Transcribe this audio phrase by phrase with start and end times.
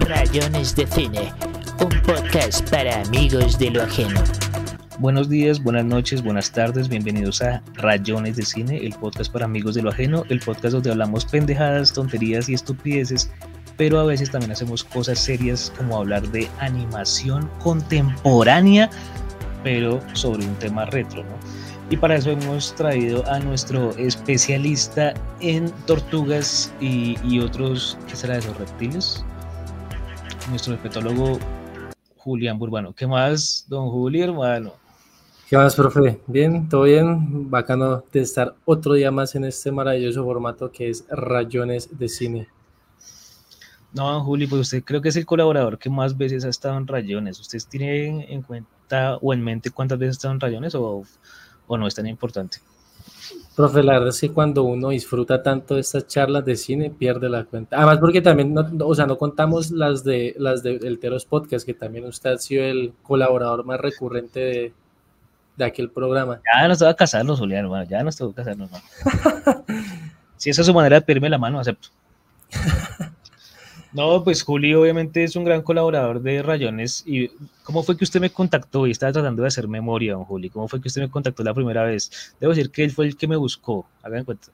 [0.00, 1.30] Rayones de Cine,
[1.78, 4.18] un podcast para amigos de lo ajeno.
[4.98, 9.74] Buenos días, buenas noches, buenas tardes, bienvenidos a Rayones de Cine, el podcast para amigos
[9.74, 13.30] de lo ajeno, el podcast donde hablamos pendejadas, tonterías y estupideces,
[13.76, 18.88] pero a veces también hacemos cosas serias como hablar de animación contemporánea,
[19.62, 21.57] pero sobre un tema retro, ¿no?
[21.90, 28.40] Y para eso hemos traído a nuestro especialista en tortugas y, otros, ¿qué será de
[28.40, 29.24] esos reptiles?
[30.50, 31.38] Nuestro herpetólogo
[32.18, 32.92] Julián Burbano.
[32.92, 34.74] ¿Qué más, don Juli, hermano?
[35.48, 36.20] ¿Qué más, profe?
[36.26, 37.48] Bien, todo bien.
[37.48, 42.48] Bacano de estar otro día más en este maravilloso formato que es Rayones de Cine.
[43.94, 46.76] No, don Juli, pues usted creo que es el colaborador que más veces ha estado
[46.76, 47.40] en Rayones.
[47.40, 51.02] ¿Usted tiene en cuenta o en mente cuántas veces ha estado en Rayones o
[51.68, 52.58] o no es tan importante?
[53.54, 57.28] Profe, la verdad es que cuando uno disfruta tanto de estas charlas de cine, pierde
[57.28, 57.76] la cuenta.
[57.76, 61.66] Además, porque también, no, o sea, no contamos las de las de El Teros Podcast,
[61.66, 64.72] que también usted ha sido el colaborador más recurrente de,
[65.56, 66.40] de aquel programa.
[66.54, 68.70] Ya nos toca casarnos, Julián, ya nos toca casarnos.
[68.70, 68.78] ¿no?
[70.36, 71.88] si esa es su manera de pedirme la mano, acepto.
[73.92, 77.02] No, pues Juli obviamente es un gran colaborador de Rayones.
[77.06, 77.30] ¿Y
[77.62, 78.86] cómo fue que usted me contactó?
[78.86, 80.50] Y estaba tratando de hacer memoria, don Juli.
[80.50, 82.34] ¿Cómo fue que usted me contactó la primera vez?
[82.38, 84.48] Debo decir que él fue el que me buscó, hagan cuenta.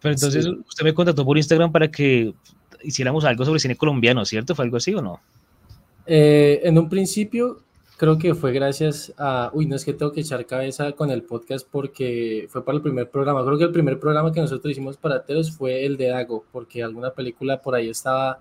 [0.00, 2.34] Pero entonces usted me contactó por Instagram para que
[2.82, 4.54] hiciéramos algo sobre cine colombiano, ¿cierto?
[4.54, 5.20] ¿Fue algo así o no?
[6.06, 7.60] Eh, en un principio
[8.02, 11.22] creo que fue gracias a, uy, no es que tengo que echar cabeza con el
[11.22, 13.44] podcast porque fue para el primer programa.
[13.44, 16.82] Creo que el primer programa que nosotros hicimos para Teros fue el de Dago, porque
[16.82, 18.40] alguna película por ahí estaba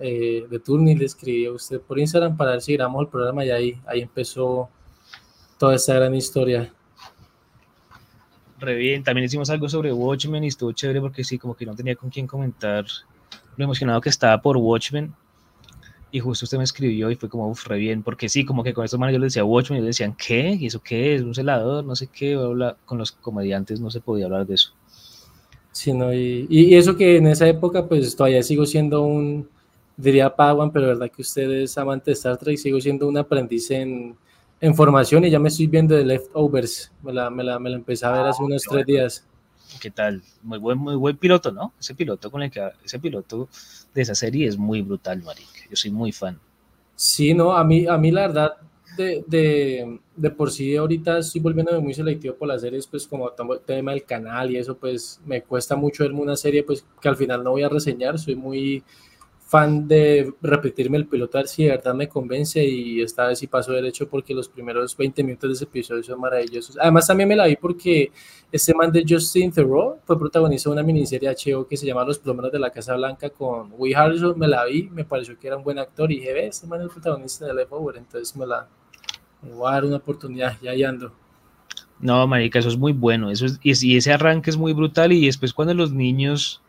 [0.00, 3.08] eh, de turno y le escribí a usted por Instagram para ver si grabamos el
[3.08, 4.70] programa y ahí, ahí empezó
[5.58, 6.72] toda esa gran historia.
[8.58, 11.74] Re bien, también hicimos algo sobre Watchmen y estuvo chévere porque sí, como que no
[11.74, 12.86] tenía con quién comentar
[13.56, 15.14] lo emocionado que estaba por Watchmen.
[16.12, 18.72] Y justo usted me escribió y fue como, uff, re bien, porque sí, como que
[18.72, 20.56] con estos manes yo le decía Watchmen y ellos decían, ¿qué?
[20.58, 21.22] ¿Y eso qué es?
[21.22, 21.84] ¿Un celador?
[21.84, 22.34] No sé qué.
[22.86, 24.72] Con los comediantes no se podía hablar de eso.
[25.72, 29.48] Sí, no, y, y eso que en esa época, pues todavía sigo siendo un,
[30.00, 33.70] diría Pawan, pero verdad que usted es amante de Star Trek, sigo siendo un aprendiz
[33.70, 34.16] en,
[34.60, 37.76] en formación y ya me estoy viendo de Leftovers, me la, me la, me la
[37.76, 39.26] empecé a ver hace ah, unos tres días.
[39.80, 40.22] ¿Qué tal?
[40.42, 41.72] Muy buen, muy buen piloto, ¿no?
[41.78, 43.48] Ese piloto con el que ese piloto
[43.94, 45.48] de esa serie es muy brutal, marica.
[45.68, 46.38] Yo soy muy fan.
[46.96, 48.52] Sí, no, a mí, a mí la verdad,
[48.96, 53.30] de, de, de, por sí ahorita estoy volviéndome muy selectivo por las series, pues como
[53.30, 57.08] el tema del canal y eso, pues me cuesta mucho verme una serie, pues que
[57.08, 58.82] al final no voy a reseñar, soy muy
[59.50, 63.40] fan de repetirme el piloto a ver si de verdad me convence y esta vez
[63.40, 66.78] sí pasó derecho porque los primeros 20 minutos de ese episodio son maravillosos.
[66.80, 68.12] Además también me la vi porque
[68.52, 72.20] este man de Justin Theroux fue protagonista de una miniserie HBO que se llama Los
[72.20, 75.56] plomeros de la Casa Blanca con Will Harrison, me la vi, me pareció que era
[75.56, 78.46] un buen actor y dije, ve, este man es el protagonista de Leftover, entonces me
[78.46, 78.68] la
[79.42, 81.12] me voy a dar una oportunidad, ya ahí ando.
[81.98, 85.26] No, marica, eso es muy bueno, eso es, y ese arranque es muy brutal y
[85.26, 86.62] después cuando los niños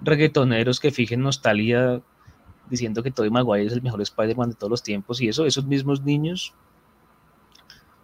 [0.00, 2.00] reggaetoneros que fijen nostalgia
[2.70, 5.64] diciendo que Tobey Maguire es el mejor Spider-Man de todos los tiempos y eso, esos
[5.64, 6.54] mismos niños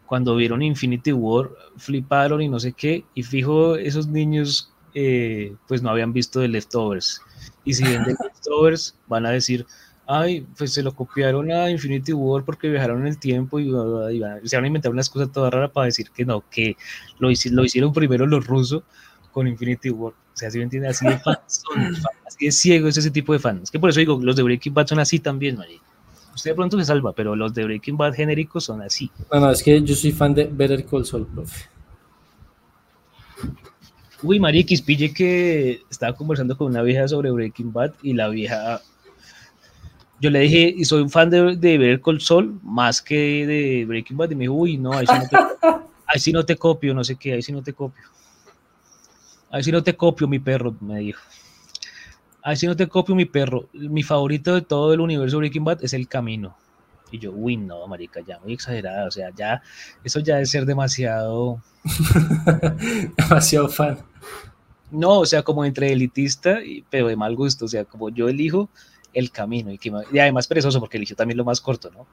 [0.07, 5.83] cuando vieron Infinity War fliparon y no sé qué y fijo esos niños eh, pues
[5.83, 7.21] no habían visto The Leftovers
[7.65, 9.67] y si ven The Leftovers van a decir
[10.07, 13.71] ay, pues se lo copiaron a Infinity War porque viajaron en el tiempo y,
[14.45, 16.77] se van a inventar una excusa toda rara para decir que no, que
[17.19, 18.83] lo, lo hicieron primero los rusos
[19.33, 20.13] con Infinity War.
[20.35, 21.63] O sea, si me entiende, así de fans
[22.27, 23.65] así de ciego es ese tipo de fans.
[23.65, 25.79] Es que por eso digo, los de Breaking Bad son así también, María.
[26.35, 29.11] Usted de pronto se salva, pero los de Breaking Bad genéricos son así.
[29.33, 31.69] No, no, es que yo soy fan de Better Call Saul, profe.
[34.23, 38.81] Uy, María pille que estaba conversando con una vieja sobre Breaking Bad y la vieja
[40.21, 43.85] yo le dije, y soy un fan de, de Better Call Saul más que de
[43.85, 45.37] Breaking Bad, y me dijo, uy, no, ahí sí no, te,
[46.07, 48.03] ahí sí no te copio, no sé qué, ahí sí no te copio.
[49.55, 51.23] A ver si no te copio, mi perro, me dijo.
[52.43, 53.69] A ver si no te copio, mi perro.
[53.73, 56.57] Mi favorito de todo el universo Breaking Bad es El Camino.
[57.13, 59.07] Y yo, uy, no, marica, ya muy exagerada.
[59.07, 59.63] O sea, ya,
[60.03, 61.63] eso ya es ser demasiado.
[63.17, 63.99] demasiado fan.
[64.91, 66.59] No, o sea, como entre elitista,
[66.91, 67.67] pero de mal gusto.
[67.67, 68.69] O sea, como yo elijo
[69.13, 69.71] El Camino.
[69.71, 72.09] Y, que, y además perezoso, porque eligió también lo más corto, ¿no?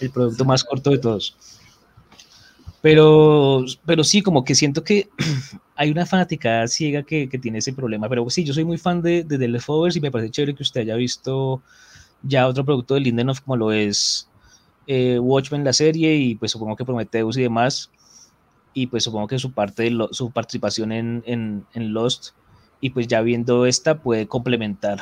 [0.00, 1.36] El producto más corto de todos.
[2.86, 5.08] Pero, pero sí, como que siento que
[5.74, 8.08] hay una fanática ciega que, que, tiene ese problema.
[8.08, 10.82] Pero sí, yo soy muy fan de, The Leftovers y me parece chévere que usted
[10.82, 11.60] haya visto
[12.22, 14.30] ya otro producto de Lindelof como lo es
[14.86, 17.90] eh, Watchmen, la serie, y pues supongo que Prometheus y demás.
[18.72, 22.34] Y pues supongo que su parte su participación en, Lost.
[22.80, 25.00] Y pues ya viendo esta puede complementar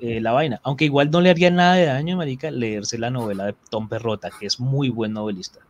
[0.00, 0.62] eh, la vaina.
[0.62, 4.30] Aunque igual no le haría nada de daño, marica, leerse la novela de Tom Perrota,
[4.40, 5.60] que es muy buen novelista.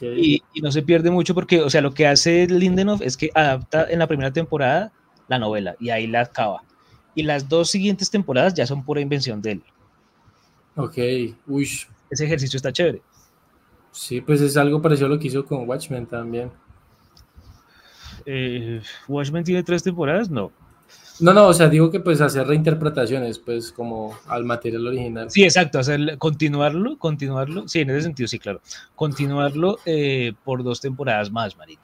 [0.00, 3.30] Y, y, no se pierde mucho porque, o sea, lo que hace Lindenhoff es que
[3.34, 4.92] adapta en la primera temporada
[5.28, 6.62] la novela y ahí la acaba.
[7.14, 9.62] Y las dos siguientes temporadas ya son pura invención de él.
[10.76, 10.98] Ok,
[11.46, 11.68] uy.
[12.10, 13.02] Ese ejercicio está chévere.
[13.90, 16.50] Sí, pues es algo parecido a lo que hizo con Watchmen también.
[18.24, 20.30] Eh, ¿Watchmen tiene tres temporadas?
[20.30, 20.50] No.
[21.22, 25.30] No, no, o sea, digo que pues hacer reinterpretaciones, pues como al material original.
[25.30, 28.60] Sí, exacto, hacer, continuarlo, continuarlo, sí, en ese sentido, sí, claro.
[28.96, 31.82] Continuarlo eh, por dos temporadas más, marica.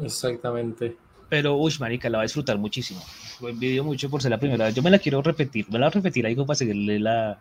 [0.00, 0.98] Exactamente.
[1.30, 3.02] Pero, uy, marica, la va a disfrutar muchísimo.
[3.40, 4.74] Lo envidio mucho por ser la primera vez.
[4.74, 7.40] Yo me la quiero repetir, me la voy a repetir ahí como para seguirle la...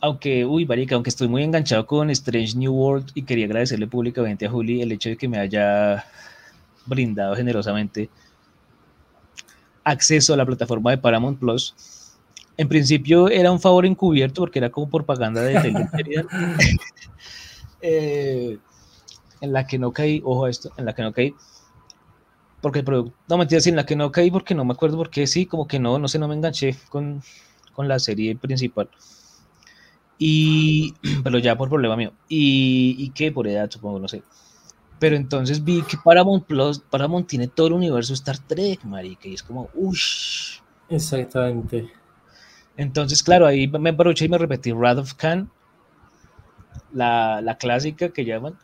[0.00, 4.46] Aunque, uy, marica, aunque estoy muy enganchado con Strange New World y quería agradecerle públicamente
[4.46, 6.06] a Juli el hecho de que me haya
[6.86, 8.10] brindado generosamente
[9.84, 11.74] acceso a la plataforma de Paramount Plus.
[12.56, 16.28] En principio era un favor encubierto porque era como propaganda de Telegram.
[17.80, 18.58] eh,
[19.40, 21.34] en la que no caí, ojo a esto, en la que no caí,
[22.60, 24.98] porque el producto, no mentira, sí, en la que no caí porque no me acuerdo
[24.98, 27.22] porque sí, como que no, no sé, no me enganché con,
[27.72, 28.90] con la serie principal.
[30.18, 30.94] Y,
[31.24, 32.12] pero ya por problema mío.
[32.28, 34.22] Y, y que por edad, supongo, no sé.
[35.00, 39.34] Pero entonces vi que Paramount Plus, Paramount tiene todo el universo Star Trek, marica, y
[39.34, 40.60] es como, uff.
[40.90, 41.90] Exactamente.
[42.76, 45.50] Entonces, claro, ahí me aproveché y me repetí Wrath of Khan,
[46.92, 48.58] la, la clásica que llaman.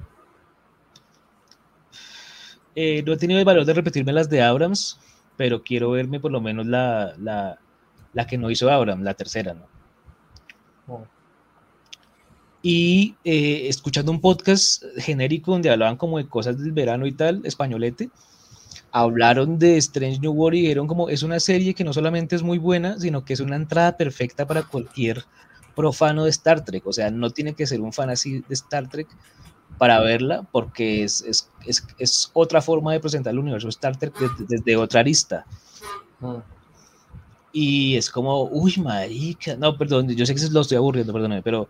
[2.74, 5.00] Eh, no he tenido el valor de repetirme las de Abrams,
[5.38, 7.58] pero quiero verme por lo menos la, la,
[8.12, 9.66] la que no hizo Abrams, la tercera, ¿no?
[10.88, 11.15] Oh
[12.68, 17.42] y eh, escuchando un podcast genérico donde hablaban como de cosas del verano y tal,
[17.44, 18.10] españolete,
[18.90, 22.42] hablaron de Strange New World y dijeron como es una serie que no solamente es
[22.42, 25.24] muy buena, sino que es una entrada perfecta para cualquier
[25.76, 28.88] profano de Star Trek, o sea, no tiene que ser un fan así de Star
[28.88, 29.06] Trek
[29.78, 34.12] para verla, porque es, es, es, es otra forma de presentar el universo Star Trek
[34.18, 35.46] desde, desde otra arista.
[36.18, 36.38] Mm.
[37.52, 41.68] Y es como, uy, marica, no, perdón, yo sé que lo estoy aburriendo, perdóname, pero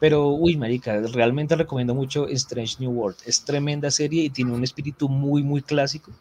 [0.00, 3.18] pero, uy, marica, realmente recomiendo mucho Strange New World.
[3.26, 6.12] Es tremenda serie y tiene un espíritu muy, muy clásico.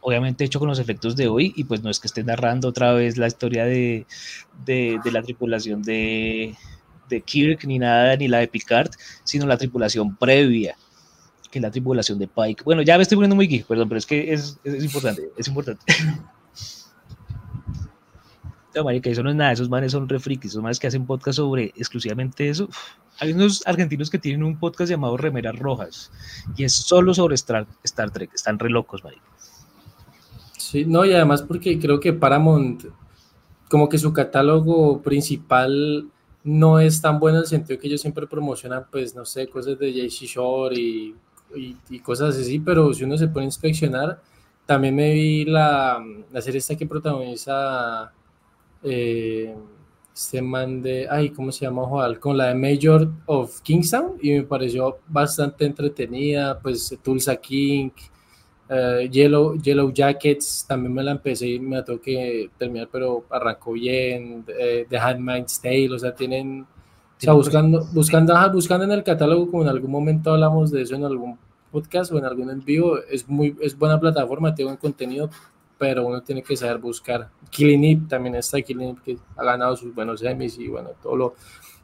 [0.00, 2.92] Obviamente hecho con los efectos de hoy y pues no es que esté narrando otra
[2.92, 4.06] vez la historia de,
[4.64, 6.56] de, de la tripulación de,
[7.08, 8.90] de Kirk ni nada, ni la de Picard,
[9.22, 10.76] sino la tripulación previa,
[11.50, 12.64] que es la tripulación de Pike.
[12.64, 15.46] Bueno, ya me estoy poniendo muy geek, perdón, pero es que es, es importante, es
[15.48, 15.84] importante.
[18.74, 21.36] No, marica, eso no es nada, esos manes son re esos manes que hacen podcast
[21.36, 22.68] sobre exclusivamente eso.
[23.18, 26.10] Hay unos argentinos que tienen un podcast llamado Remeras Rojas
[26.56, 29.22] y es solo sobre Star, Star Trek, están re locos, marica.
[30.56, 32.84] Sí, no, y además porque creo que Paramount,
[33.68, 36.08] como que su catálogo principal
[36.44, 39.78] no es tan bueno en el sentido que ellos siempre promocionan, pues, no sé, cosas
[39.78, 41.14] de JC Shore y,
[41.54, 44.20] y, y, cosas así, pero si uno se pone a inspeccionar,
[44.64, 46.02] también me vi la,
[46.32, 48.12] la serie esta que protagoniza
[48.82, 49.54] eh,
[50.14, 51.86] este man de, ay, ¿cómo se llama?
[51.86, 57.90] Joder, con la de Major of Kingstown y me pareció bastante entretenida, pues Tulsa King,
[58.68, 63.24] uh, Yellow, Yellow Jackets, también me la empecé y me la tengo que terminar, pero
[63.30, 66.66] arrancó bien, eh, The Handmaid's Tale, o sea, tienen, o
[67.20, 71.04] sea, buscando, buscando, buscando en el catálogo, como en algún momento hablamos de eso en
[71.04, 71.38] algún
[71.70, 75.30] podcast o en algún en vivo, es muy, es buena plataforma, tiene buen contenido,
[75.82, 77.28] pero uno tiene que saber buscar.
[77.50, 81.34] Killing también está, Killing que ha ganado sus buenos semis y bueno, todo lo,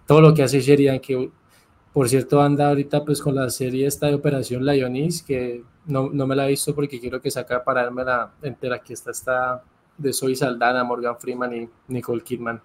[0.06, 1.28] todo lo que hace Sheridan, que
[1.92, 6.28] por cierto anda ahorita pues con la serie esta de Operación Lionis, que no, no
[6.28, 9.64] me la he visto porque quiero que saca para darme la entera, aquí está esta
[9.96, 12.62] de Soy Saldana, Morgan Freeman y Nicole Kidman.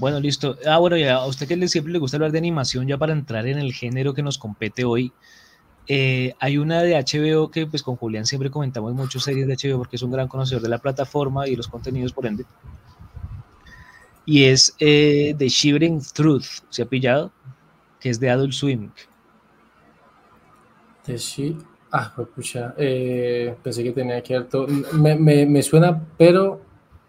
[0.00, 0.56] Bueno, listo.
[0.66, 3.46] Ah, bueno, ya a usted que siempre le gusta hablar de animación, ya para entrar
[3.46, 5.12] en el género que nos compete hoy,
[5.86, 9.78] eh, hay una de HBO que pues con Julián siempre comentamos muchas series de HBO
[9.78, 12.44] porque es un gran conocedor de la plataforma y los contenidos por ende.
[14.24, 17.32] Y es eh, The Shivering Truth, ¿se ha pillado?
[17.98, 18.90] Que es de Adult Swim.
[21.04, 21.56] The She
[21.92, 24.68] Ah, pues pucha, eh, pensé que tenía que todo.
[24.92, 26.60] Me, me, me, suena, pero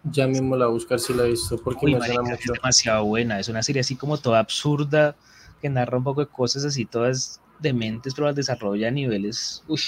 [0.02, 2.30] ya mismo la voy a buscar si la he visto porque Uy, me marica, suena
[2.30, 2.52] mucho.
[2.52, 5.14] Es demasiado buena, es una serie así como toda absurda
[5.60, 9.80] que narra un poco de cosas así todas dementes, pero las desarrolla a niveles, uy,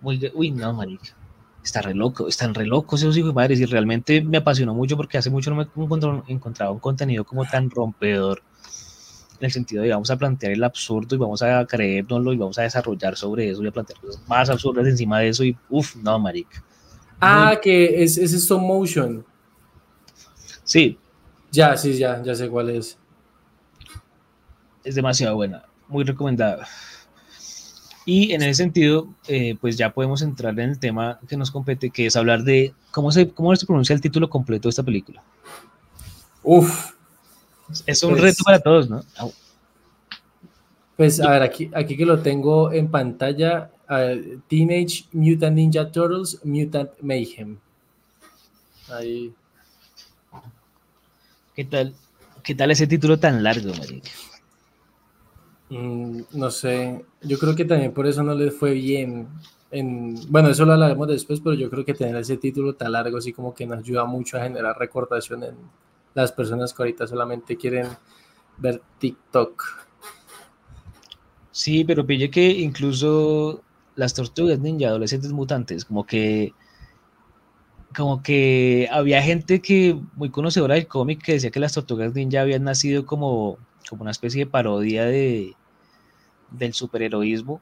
[0.00, 1.16] muy, uy, no, marica,
[1.62, 4.96] está re loco, están re locos esos hijos de madres y realmente me apasionó mucho
[4.96, 5.68] porque hace mucho no me
[6.26, 8.42] encontraba un contenido como tan rompedor
[9.38, 12.58] en el sentido de vamos a plantear el absurdo y vamos a creérnoslo y vamos
[12.58, 15.96] a desarrollar sobre eso y a plantear cosas más absurdas encima de eso y uff,
[15.96, 16.62] no, marica.
[17.20, 19.24] Ah, que es, es stop motion.
[20.62, 20.98] Sí.
[21.50, 22.98] Ya, sí, ya, ya sé cuál es.
[24.82, 26.66] Es demasiado buena, muy recomendada.
[28.04, 31.88] Y en ese sentido, eh, pues ya podemos entrar en el tema que nos compete,
[31.88, 35.22] que es hablar de cómo se, cómo se pronuncia el título completo de esta película.
[36.42, 36.92] Uf.
[37.86, 39.02] Es un pues reto para todos, ¿no?
[40.96, 43.70] Pues a ver, aquí, aquí que lo tengo en pantalla,
[44.48, 47.56] Teenage Mutant Ninja Turtles Mutant Mayhem.
[48.90, 49.32] Ahí.
[51.56, 51.94] ¿Qué tal?
[52.42, 54.10] ¿Qué tal ese título tan largo, marica?
[55.70, 59.28] Mm, no sé, yo creo que también por eso no les fue bien.
[59.70, 63.18] En, bueno, eso lo hablaremos después, pero yo creo que tener ese título tan largo
[63.18, 65.56] así como que nos ayuda mucho a generar recordación en
[66.14, 67.88] las personas que ahorita solamente quieren
[68.58, 69.62] ver TikTok.
[71.50, 73.62] Sí, pero pille que incluso
[73.96, 76.52] las tortugas ninja, adolescentes mutantes, como que
[77.96, 82.40] como que había gente que muy conocedora del cómic que decía que las tortugas ninja
[82.40, 85.54] habían nacido como, como una especie de parodia de
[86.50, 87.60] del superheroísmo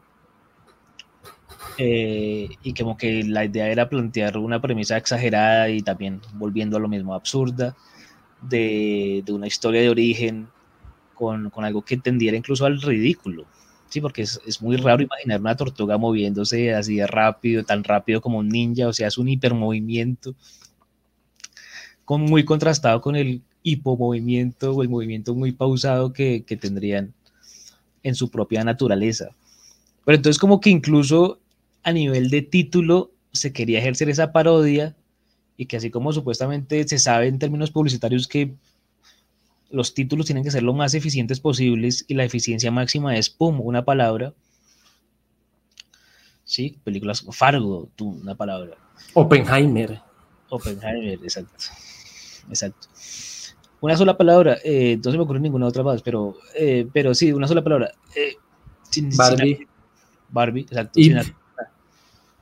[1.79, 6.81] eh, y como que la idea era plantear una premisa exagerada y también volviendo a
[6.81, 7.75] lo mismo absurda
[8.43, 10.49] de, de una historia de origen
[11.15, 13.47] con, con, algo que tendiera incluso al ridículo.
[13.89, 18.21] Sí, porque es, es, muy raro imaginar una tortuga moviéndose así de rápido, tan rápido
[18.21, 20.35] como un ninja, o sea, es un hipermovimiento,
[22.05, 27.15] con, muy contrastado con el hipomovimiento o el movimiento muy pausado que, que tendrían
[28.03, 29.31] en su propia naturaleza.
[30.05, 31.39] Pero entonces como que incluso
[31.83, 34.97] a nivel de título se quería ejercer esa parodia
[35.57, 38.55] y que así como supuestamente se sabe en términos publicitarios que
[39.71, 43.61] los títulos tienen que ser lo más eficientes posibles y la eficiencia máxima es, ¡pum!,
[43.61, 44.35] una palabra.
[46.45, 48.77] Sí, películas, Fargo, tú, una palabra.
[49.15, 50.01] Oppenheimer.
[50.51, 51.65] Oppenheimer, exacto.
[52.49, 52.89] Exacto.
[53.83, 57.33] Una sola palabra, eh, no se me ocurre ninguna otra más, pero, eh, pero sí,
[57.33, 57.91] una sola palabra.
[58.15, 58.37] Eh,
[59.17, 59.67] Barbie.
[60.31, 61.01] Barbie, exacto.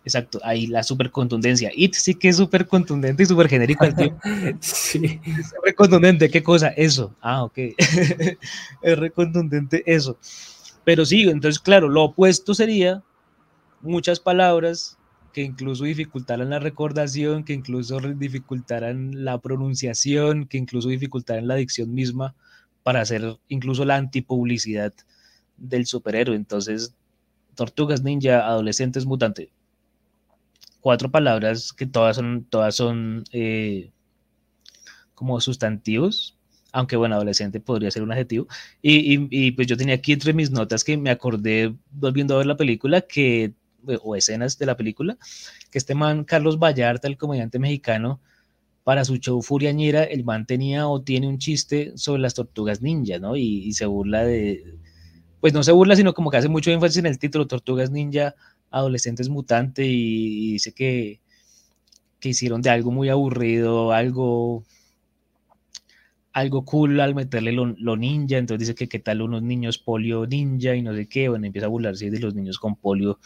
[0.04, 1.70] Exacto, ahí la super contundencia.
[1.75, 4.20] It sí que es súper contundente y súper genérico al tiempo.
[4.61, 5.18] sí.
[5.64, 6.68] Es contundente, ¿qué cosa?
[6.68, 7.14] Eso.
[7.23, 7.56] Ah, ok.
[8.82, 10.18] es recontundente eso.
[10.85, 13.02] Pero sí, entonces, claro, lo opuesto sería
[13.80, 14.99] muchas palabras
[15.32, 21.94] que incluso dificultaran la recordación, que incluso dificultaran la pronunciación, que incluso dificultaran la dicción
[21.94, 22.34] misma
[22.82, 24.92] para hacer incluso la antipublicidad
[25.56, 26.37] del superhéroe.
[26.37, 26.94] Entonces,
[27.54, 29.52] Tortugas Ninja, Adolescentes Mutante,
[30.80, 33.90] cuatro palabras que todas son, todas son eh,
[35.14, 36.37] como sustantivos,
[36.72, 38.46] aunque bueno, adolescente podría ser un adjetivo.
[38.80, 42.46] Y, y, pues yo tenía aquí entre mis notas que me acordé volviendo a ver
[42.46, 43.52] la película que,
[44.02, 45.18] o escenas de la película,
[45.70, 48.20] que este man, Carlos Vallarta, el comediante mexicano,
[48.84, 53.18] para su show Furiañera, el man tenía o tiene un chiste sobre las tortugas ninja,
[53.18, 53.37] ¿no?
[53.37, 54.78] Y, se burla de,
[55.40, 58.34] pues no se burla, sino como que hace mucho énfasis en el título, Tortugas Ninja
[58.70, 61.20] adolescentes mutante y, dice que,
[62.20, 64.64] que hicieron de algo muy aburrido, algo
[66.32, 70.76] algo cool al meterle lo, ninja, entonces dice que qué tal unos niños polio ninja
[70.76, 73.18] y no sé qué, bueno, empieza a burlarse de los niños con polio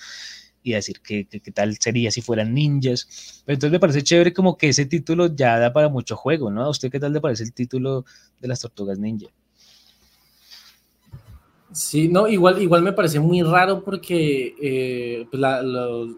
[0.64, 3.42] y decir que qué tal sería si fueran ninjas.
[3.44, 6.64] Pero entonces me parece chévere como que ese título ya da para mucho juego, ¿no?
[6.64, 8.06] ¿A usted qué tal le parece el título
[8.40, 9.28] de las tortugas ninja?
[11.70, 15.42] Sí, no, igual, igual me parece muy raro porque eh, pues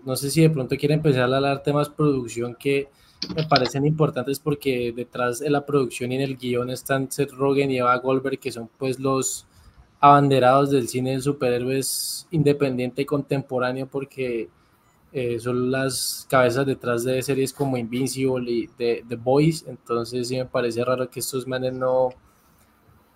[0.04, 2.88] no sé si de pronto quiere empezar a hablar temas producción que
[3.34, 7.70] me parecen importantes porque detrás de la producción y en el guion están Seth Rogen
[7.70, 9.46] y Eva Goldberg, que son pues los
[10.00, 14.48] abanderados del cine de superhéroes independiente y contemporáneo porque
[15.12, 20.36] eh, son las cabezas detrás de series como Invincible y The, The Boys, entonces sí
[20.36, 22.10] me parece raro que estos manes no,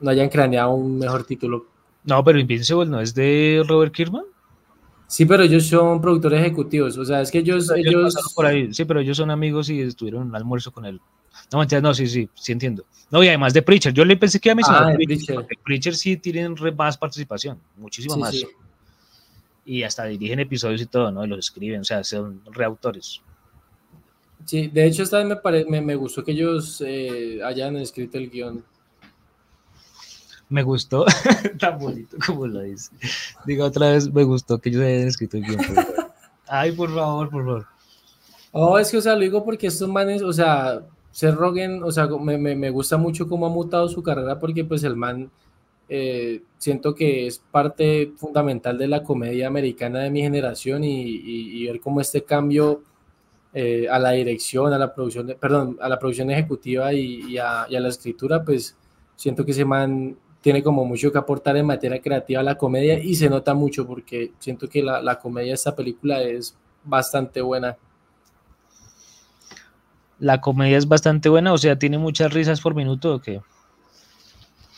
[0.00, 1.66] no hayan craneado un mejor título
[2.04, 4.24] no, pero Invincible no es de Robert Kirkman.
[5.06, 6.96] Sí, pero ellos son productores ejecutivos.
[6.96, 7.70] O sea, es que ellos.
[7.74, 8.14] ellos...
[8.34, 8.72] Por ahí.
[8.72, 11.00] Sí, pero ellos son amigos y estuvieron en un almuerzo con él.
[11.52, 12.84] No, no, sí, sí, sí entiendo.
[13.10, 13.92] No, y además de Preacher.
[13.92, 15.46] Yo le pensé que a mí ah, Preacher.
[15.64, 15.96] Preacher.
[15.96, 18.36] sí tienen más participación, muchísima más.
[19.64, 21.24] Y hasta dirigen episodios y todo, ¿no?
[21.24, 23.20] Y los escriben, o sea, son reautores.
[24.44, 28.30] Sí, de hecho, esta vez me, me, me gustó que ellos eh, hayan escrito el
[28.30, 28.64] guion
[30.50, 31.06] me gustó,
[31.58, 32.90] tan bonito como lo dice.
[33.46, 35.60] Digo otra vez, me gustó que yo haya escrito el guion.
[36.48, 37.66] Ay, por favor, por favor.
[38.50, 40.82] Oh, es que, o sea, lo digo porque estos manes, o sea,
[41.12, 44.64] Seth Rogen, o sea, me, me, me gusta mucho cómo ha mutado su carrera porque,
[44.64, 45.30] pues, el man
[45.92, 51.80] eh, siento que es parte fundamental de la comedia americana de mi generación y, ver
[51.80, 52.84] cómo este cambio
[53.52, 57.88] eh, a la dirección, a la producción, perdón, a la producción ejecutiva y, a, la
[57.88, 58.76] escritura, pues
[59.16, 63.02] siento que ese man tiene como mucho que aportar en materia creativa a la comedia
[63.02, 67.40] y se nota mucho porque siento que la, la comedia de esta película es bastante
[67.40, 67.76] buena.
[70.20, 73.40] La comedia es bastante buena, o sea, tiene muchas risas por minuto o qué?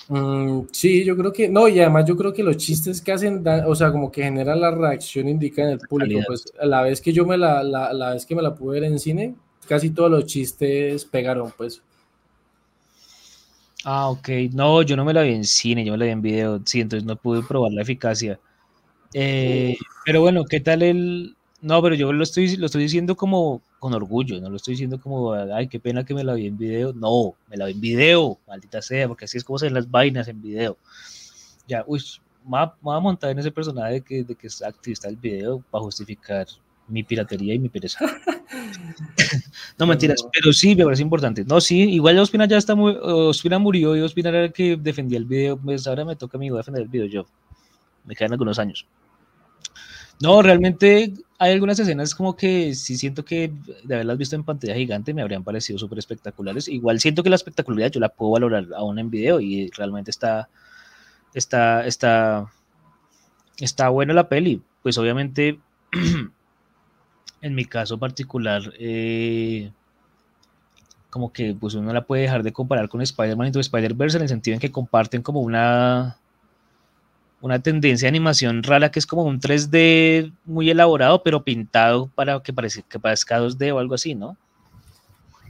[0.09, 3.45] Mm, sí, yo creo que, no, y además yo creo que los chistes que hacen,
[3.67, 7.13] o sea, como que generan la reacción indica en el público, pues la vez que
[7.13, 9.35] yo me la, la, la vez que me la pude ver en cine,
[9.69, 11.83] casi todos los chistes pegaron, pues.
[13.85, 14.29] Ah, ok.
[14.53, 16.81] No, yo no me la vi en cine, yo me la vi en video, sí,
[16.81, 18.39] entonces no pude probar la eficacia.
[19.15, 21.37] Eh, pero bueno, ¿qué tal el...?
[21.61, 25.01] No, pero yo lo estoy, lo estoy diciendo como con orgullo, no lo estoy diciendo
[25.01, 26.93] como, ay, qué pena que me la vi en video.
[26.93, 29.91] No, me la vi en video, maldita sea, porque así es como se ven las
[29.91, 30.79] vainas en video.
[31.67, 32.01] Ya, uy,
[32.47, 35.65] me voy a montar en ese personaje de que, de que es activista del video
[35.69, 36.47] para justificar
[36.87, 37.99] mi piratería y mi pereza.
[39.79, 41.45] no mentiras, pero sí me parece importante.
[41.45, 45.19] No, sí, igual Ospina ya está muy, Ospina murió y Ospina era el que defendía
[45.19, 47.27] el video, pues ahora me toca a mí defender el video yo.
[48.05, 48.87] Me quedan algunos años.
[50.21, 54.77] No, realmente hay algunas escenas como que sí siento que de haberlas visto en pantalla
[54.77, 56.69] gigante me habrían parecido súper espectaculares.
[56.69, 60.49] Igual siento que la espectacularidad yo la puedo valorar aún en video y realmente está,
[61.35, 62.47] está, está,
[63.59, 64.63] está buena la peli.
[64.85, 65.59] Pues obviamente
[67.41, 69.73] en mi caso particular, eh,
[71.11, 74.29] como que pues uno la puede dejar de comparar con Spider-Man y Spider-Verse en el
[74.29, 76.19] sentido en que comparten como una,
[77.43, 82.41] una tendencia de animación rara que es como un 3D muy elaborado, pero pintado para
[82.41, 84.37] que, parezca, que parezca 2D o algo así, ¿no?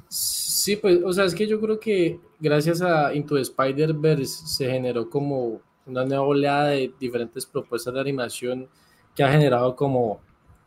[0.09, 5.09] Sí, pues, o sea, es que yo creo que gracias a Into Spider-Verse se generó
[5.11, 8.69] como una nueva oleada de diferentes propuestas de animación
[9.15, 10.21] que ha generado como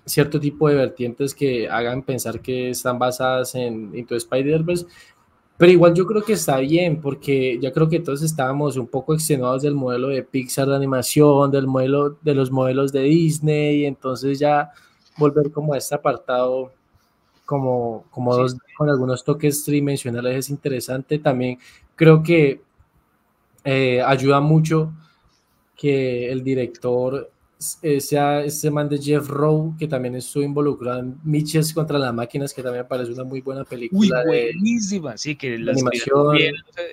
[0.05, 4.85] cierto tipo de vertientes que hagan pensar que están basadas en Into Spider-Verse,
[5.57, 9.13] pero igual yo creo que está bien, porque ya creo que todos estábamos un poco
[9.13, 13.85] extenuados del modelo de Pixar de animación, del modelo, de los modelos de Disney, y
[13.85, 14.71] entonces ya
[15.17, 16.73] volver como a este apartado,
[17.45, 21.19] como, como dos, con algunos toques tridimensionales es interesante.
[21.19, 21.57] También
[21.95, 22.61] creo que
[23.63, 24.93] eh, ayuda mucho
[25.75, 27.31] que el director
[27.99, 32.53] sea ese man de Jeff Rowe, que también estuvo involucrado en Mitches contra las máquinas,
[32.53, 34.23] que también parece una muy buena película.
[34.25, 36.37] buenísima, sí, que la animación.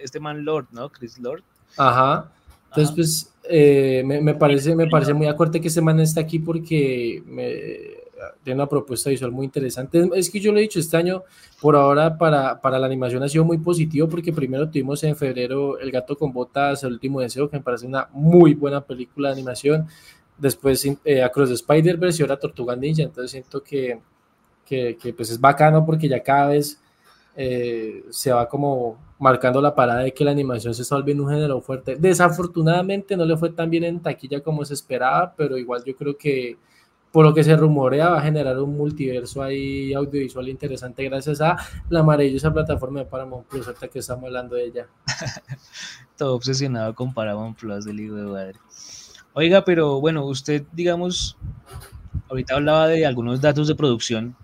[0.03, 0.91] este man Lord, ¿no?
[0.91, 1.43] Chris Lord.
[1.77, 2.31] Ajá.
[2.69, 6.39] Entonces, pues, eh, me, me, parece, me parece muy acuerdo que ese man está aquí
[6.39, 8.03] porque me,
[8.43, 10.09] tiene una propuesta visual muy interesante.
[10.15, 11.23] Es que yo lo he dicho, este año,
[11.61, 15.79] por ahora, para, para la animación ha sido muy positivo porque primero tuvimos en febrero
[15.79, 19.35] El gato con botas, El último deseo, que me parece una muy buena película de
[19.35, 19.87] animación
[20.39, 24.01] después eh, Across Spider-Verse y ahora Tortuga Ninja, entonces siento que,
[24.65, 26.81] que, pues es bacano porque ya cada vez
[27.37, 31.31] eh, se va como marcando la parada de que la animación se está volviendo un
[31.31, 31.97] género fuerte.
[31.97, 36.17] Desafortunadamente no le fue tan bien en taquilla como se esperaba, pero igual yo creo
[36.17, 36.57] que
[37.13, 41.57] por lo que se rumorea va a generar un multiverso ahí audiovisual interesante gracias a
[41.91, 44.87] la maravillosa plataforma de Paramount Plus, ahorita que estamos hablando de ella.
[46.17, 48.59] Todo obsesionado con Paramount Plus del hijo de madre.
[49.35, 51.39] Oiga, pero bueno, usted, digamos,
[52.29, 54.37] ahorita hablaba de algunos datos de producción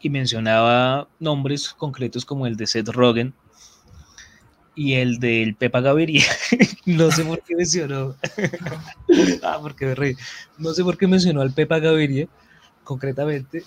[0.00, 3.34] y mencionaba nombres concretos como el de Seth Rogen
[4.76, 6.24] y el del Pepa Gaviria.
[6.86, 8.14] no sé por qué mencionó.
[9.42, 10.14] ah, porque me reí.
[10.58, 12.28] No sé por qué mencionó al Pepa Gaviria
[12.84, 13.64] concretamente.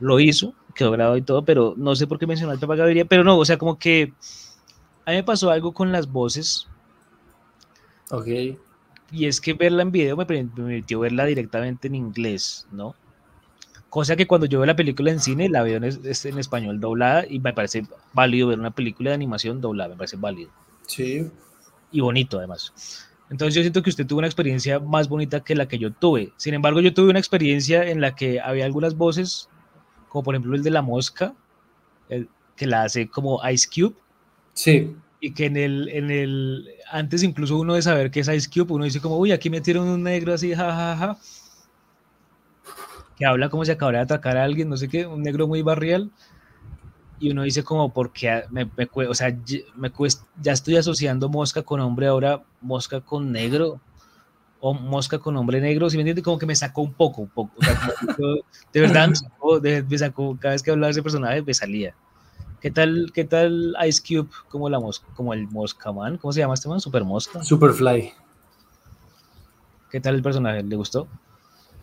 [0.00, 3.04] Lo hizo, quedó grabado y todo, pero no sé por qué mencionó al Pepa Gaviria.
[3.04, 4.14] Pero no, o sea, como que
[5.04, 6.66] a mí me pasó algo con las voces.
[8.10, 8.56] Ok
[9.10, 12.94] y es que verla en video me permitió verla directamente en inglés, ¿no?
[13.88, 17.24] Cosa que cuando yo veo la película en cine la veo en, en español doblada
[17.28, 20.50] y me parece válido ver una película de animación doblada, me parece válido.
[20.86, 21.30] Sí.
[21.92, 23.08] Y bonito además.
[23.30, 26.32] Entonces yo siento que usted tuvo una experiencia más bonita que la que yo tuve.
[26.36, 29.48] Sin embargo, yo tuve una experiencia en la que había algunas voces,
[30.08, 31.34] como por ejemplo el de la mosca,
[32.08, 33.96] que la hace como Ice Cube.
[34.52, 34.94] Sí
[35.34, 38.84] que en el, en el, antes incluso uno de saber que es Ice Cube, uno
[38.84, 41.18] dice como, uy, aquí metieron un negro así, jajaja,
[43.16, 45.62] que habla como si acabara de atacar a alguien, no sé qué, un negro muy
[45.62, 46.10] barrial,
[47.18, 49.34] y uno dice como, porque me, me, o sea,
[49.76, 53.80] me cuesta, ya estoy asociando mosca con hombre, ahora mosca con negro,
[54.60, 56.24] o mosca con hombre negro, si me entiendes?
[56.24, 57.52] Como que me sacó un poco, un poco,
[58.72, 61.94] de verdad me me sacó, cada vez que hablaba ese personaje me salía.
[62.60, 66.16] ¿Qué tal, qué tal Ice Cube como, la mos como el Moscaman?
[66.18, 66.80] ¿Cómo se llama este man?
[66.80, 67.42] Super Mosca.
[67.44, 68.12] Superfly.
[69.90, 70.62] ¿Qué tal el personaje?
[70.62, 71.06] ¿Le gustó?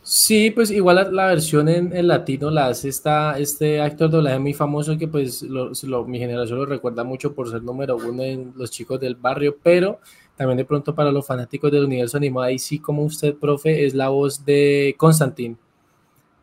[0.02, 4.18] Sí, pues igual la, la versión en, en, latino la hace esta, este actor de
[4.18, 7.96] doblaje muy famoso que pues lo, lo, mi generación lo recuerda mucho por ser número
[7.96, 10.00] uno en los chicos del barrio, pero
[10.36, 13.94] también de pronto para los fanáticos del universo animado, ahí sí como usted, profe, es
[13.94, 15.56] la voz de Constantine.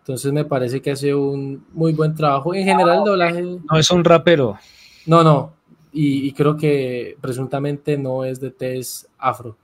[0.01, 2.55] Entonces me parece que hace un muy buen trabajo.
[2.55, 3.43] En general el doblaje...
[3.43, 4.59] No es un rapero.
[5.07, 5.55] No, no.
[5.93, 9.57] Y, y creo que presuntamente no es de test afro.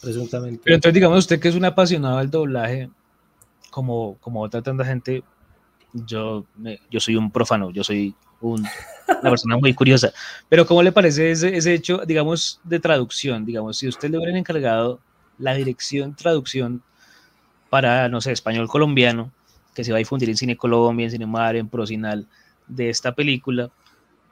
[0.00, 0.60] Presuntamente.
[0.64, 2.90] Pero entonces digamos usted que es un apasionado del doblaje
[3.70, 5.22] como, como otra tanta gente,
[5.92, 6.44] yo,
[6.90, 8.66] yo soy un profano, yo soy un,
[9.20, 10.12] una persona muy curiosa.
[10.48, 13.44] Pero ¿cómo le parece ese, ese, hecho, digamos, de traducción?
[13.44, 15.00] Digamos, si usted le hubieran encargado
[15.38, 16.82] la dirección, traducción
[17.70, 19.32] para, no sé, español colombiano,
[19.78, 22.26] que se va a difundir en Cine Colombia, en Cinemar, en Procinal,
[22.66, 23.70] de esta película,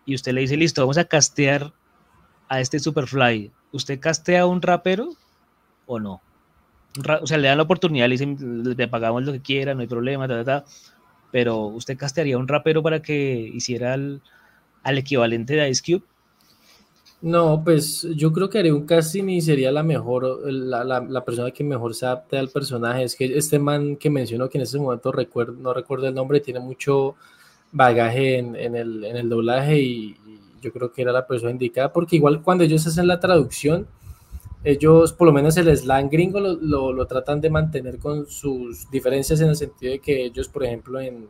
[0.05, 1.73] y usted le dice, listo, vamos a castear
[2.49, 5.11] a este Superfly, ¿usted castea a un rapero
[5.87, 6.21] o no?
[7.23, 9.87] o sea, le dan la oportunidad, le dicen, le pagamos lo que quiera, no hay
[9.87, 10.65] problema, ta, ta, ta,
[11.31, 14.23] pero usted castearía a un rapero para que hiciera al,
[14.83, 16.05] al equivalente de Ice Cube.
[17.27, 18.87] No, pues yo creo que haría un
[19.43, 23.03] sería la mejor, la, la, la, persona que mejor se adapte al personaje.
[23.03, 26.39] Es que este man que mencionó, que en ese momento recuerdo, no recuerdo el nombre,
[26.39, 27.17] tiene mucho
[27.73, 31.51] bagaje en, en, el, en el doblaje y, y yo creo que era la persona
[31.51, 33.89] indicada, porque igual cuando ellos hacen la traducción,
[34.63, 38.89] ellos, por lo menos el slang gringo, lo, lo, lo, tratan de mantener con sus
[38.89, 41.27] diferencias en el sentido de que ellos, por ejemplo, en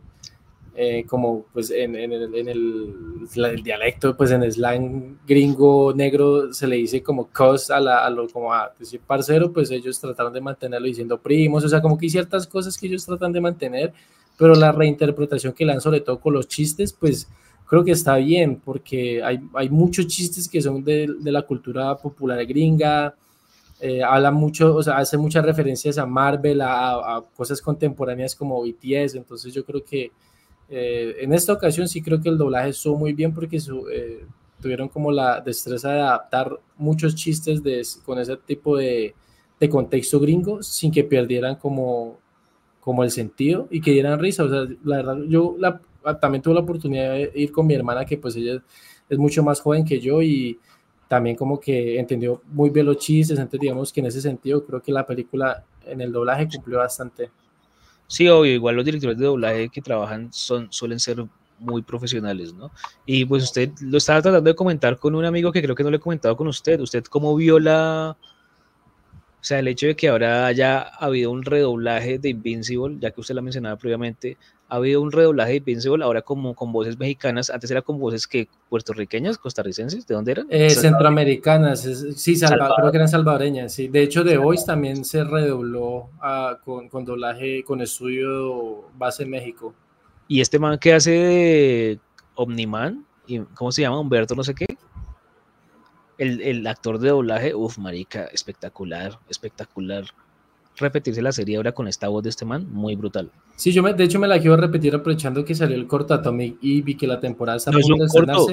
[0.79, 2.95] eh, como pues en, en, el, en el,
[3.35, 8.11] el, dialecto, pues en slang gringo negro se le dice como cos a, la, a
[8.11, 11.97] lo como a decir parcero, pues ellos trataron de mantenerlo diciendo primos, o sea, como
[11.97, 13.95] que hay ciertas cosas que ellos tratan de mantener,
[14.37, 17.27] pero la reinterpretación que le dan sobre todo con los chistes, pues
[17.67, 21.97] creo que está bien, porque hay, hay muchos chistes que son de, de la cultura
[21.97, 23.15] popular gringa,
[23.81, 28.61] eh, habla mucho, o sea, hace muchas referencias a Marvel, a, a, cosas contemporáneas como
[28.61, 30.13] BTS, entonces yo creo que
[30.69, 34.27] eh, en esta ocasión sí creo que el doblaje estuvo muy bien porque eh,
[34.61, 37.63] tuvieron como la destreza de adaptar muchos chistes
[38.05, 39.15] con ese tipo de,
[39.71, 42.19] contexto gringo sin que perdieran como,
[42.81, 45.81] como el sentido y que dieran risa, o sea, la verdad, yo la,
[46.21, 48.63] también tuve la oportunidad de ir con mi hermana que pues ella
[49.09, 50.59] es mucho más joven que yo y
[51.09, 54.83] también como que entendió muy bien los chistes, entonces digamos que en ese sentido creo
[54.83, 57.31] que la película en el doblaje cumplió bastante.
[58.07, 61.25] Sí, obvio, igual los directores de doblaje que trabajan son, suelen ser
[61.59, 62.71] muy profesionales, ¿no?
[63.05, 65.91] Y pues usted lo estaba tratando de comentar con un amigo que creo que no
[65.91, 66.81] le he comentado con usted.
[66.81, 68.17] ¿Usted cómo vio la...
[69.41, 73.21] O sea, el hecho de que ahora haya habido un redoblaje de Invincible, ya que
[73.21, 74.37] usted la mencionaba previamente,
[74.69, 78.27] ha habido un redoblaje de Invincible ahora como con voces mexicanas, antes era con voces
[78.27, 80.47] que puertorriqueñas, costarricenses, ¿de dónde eran?
[80.51, 82.77] Eh, centroamericanas, sí, Salva, Salvador.
[82.77, 83.89] creo que eran salvadoreñas, sí.
[83.89, 89.31] De hecho, de hoy también se redobló uh, con, con, doblaje, con estudio base en
[89.31, 89.75] México.
[90.29, 92.01] ¿Y este man que hace de
[92.35, 93.07] Omniman?
[93.55, 94.01] ¿Cómo se llama?
[94.01, 94.67] Humberto no sé qué.
[96.19, 100.07] El, el actor de doblaje, uff, marica, espectacular, espectacular
[100.77, 103.31] repetirse la serie ahora con esta voz de este man, muy brutal.
[103.57, 106.59] Sí, yo me, de hecho me la quiero repetir aprovechando que salió el corto Atomic
[106.61, 108.47] y vi que la temporada está no, es un corto,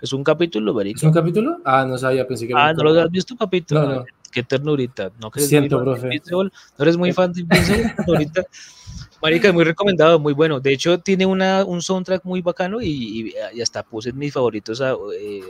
[0.00, 0.98] es un capítulo, verico.
[0.98, 1.58] ¿Es un capítulo?
[1.64, 3.74] Ah, no sabía, pensé que Ah, ¿no lo has visto, papito?
[3.74, 4.04] No, no.
[4.30, 5.10] Qué ternurita.
[5.20, 6.20] No, que Siento, profe.
[6.30, 7.94] ¿No eres muy fan de Invincible?
[8.06, 8.44] ahorita?
[9.22, 10.60] Marica, muy recomendado, muy bueno.
[10.60, 14.34] De hecho, tiene una, un soundtrack muy bacano y, y, y hasta puse en mis
[14.34, 15.40] favoritos a, eh,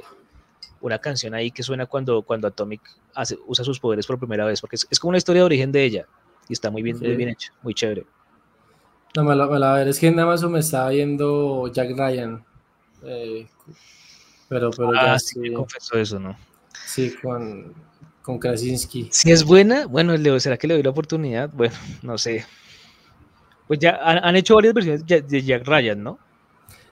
[0.87, 2.81] una canción ahí que suena cuando, cuando Atomic
[3.15, 5.73] hace, usa sus poderes por primera vez, porque es, es, como una historia de origen
[5.73, 6.07] de ella
[6.49, 7.05] y está muy bien, sí.
[7.05, 8.07] muy bien hecho, muy chévere.
[9.15, 12.45] No, me la, me la ver, es que en Amazon me estaba viendo Jack Ryan.
[13.03, 13.47] Eh,
[14.49, 15.53] pero, pero ah, ya sí, sí.
[15.53, 16.37] confesó eso, ¿no?
[16.87, 17.75] Sí, con,
[18.23, 19.09] con Krasinski.
[19.11, 21.51] Si es buena, bueno, ¿será que le doy la oportunidad?
[21.53, 22.45] Bueno, no sé.
[23.67, 26.19] Pues ya han, han hecho varias versiones de Jack Ryan, ¿no?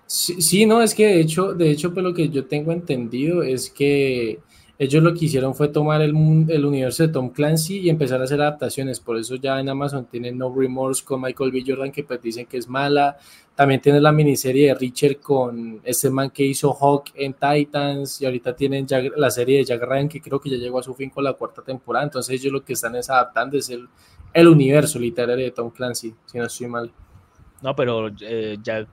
[0.06, 3.70] Sí, no, es que de hecho, de hecho, pues lo que yo tengo entendido es
[3.70, 4.38] que
[4.76, 6.10] ellos lo que hicieron fue tomar el,
[6.48, 8.98] el, universo de Tom Clancy y empezar a hacer adaptaciones.
[8.98, 11.62] Por eso ya en Amazon tienen No Remorse con Michael B.
[11.64, 13.16] Jordan, que pues dicen que es mala.
[13.54, 18.20] También tienen la miniserie de Richard con este man que hizo Hawk en Titans.
[18.20, 20.82] Y ahorita tienen Jack, la serie de Jack Ryan, que creo que ya llegó a
[20.82, 22.04] su fin con la cuarta temporada.
[22.04, 23.88] Entonces ellos lo que están es adaptando es el,
[24.32, 26.90] el universo literario de Tom Clancy, si no estoy mal.
[27.62, 28.88] No, pero eh, Jack,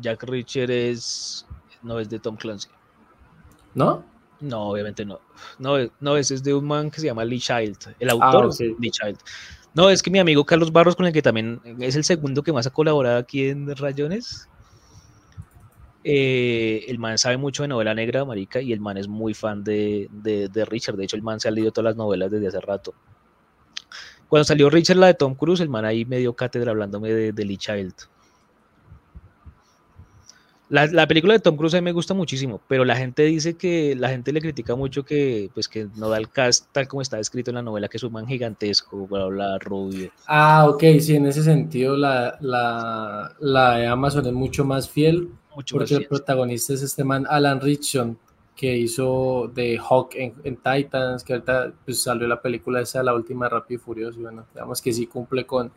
[0.00, 1.46] Jack Richard es
[1.82, 2.68] no es de Tom Clancy.
[3.74, 4.04] ¿No?
[4.40, 5.20] No, obviamente no.
[5.58, 7.94] No, no ese es de un man que se llama Lee Child.
[7.98, 8.74] El autor ah, okay.
[8.78, 9.18] Lee Child.
[9.74, 12.52] No, es que mi amigo Carlos Barros, con el que también es el segundo que
[12.52, 14.48] más ha colaborado aquí en Rayones.
[16.04, 19.64] Eh, el man sabe mucho de novela negra, marica, y el man es muy fan
[19.64, 20.96] de, de, Richard.
[20.96, 22.94] De hecho, el man se ha leído todas las novelas desde hace rato.
[24.28, 27.32] Cuando salió Richard, la de Tom Cruise, el man ahí me dio cátedra hablándome de,
[27.32, 27.94] de Lee Child.
[30.70, 33.94] La, película de Tom Cruise a mí me gusta muchísimo, pero la gente dice que
[33.94, 37.20] la gente le critica mucho que pues que no da el cast tal como está
[37.20, 40.10] escrito en la novela, que es un man gigantesco, bla, bla, rubio.
[40.26, 45.76] Ah, ok, sí, en ese sentido la, la, de Amazon es mucho más fiel, mucho
[45.76, 48.18] porque el protagonista es este man Alan Richardson,
[48.56, 53.48] que hizo de Hawk en, Titans, que ahorita pues, salió la película esa, la última
[53.48, 55.72] Rápido y Furioso, y bueno, digamos que sí cumple con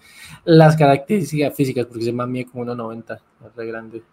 [0.46, 4.04] las características físicas, porque se man mide como 1.90, es re grande.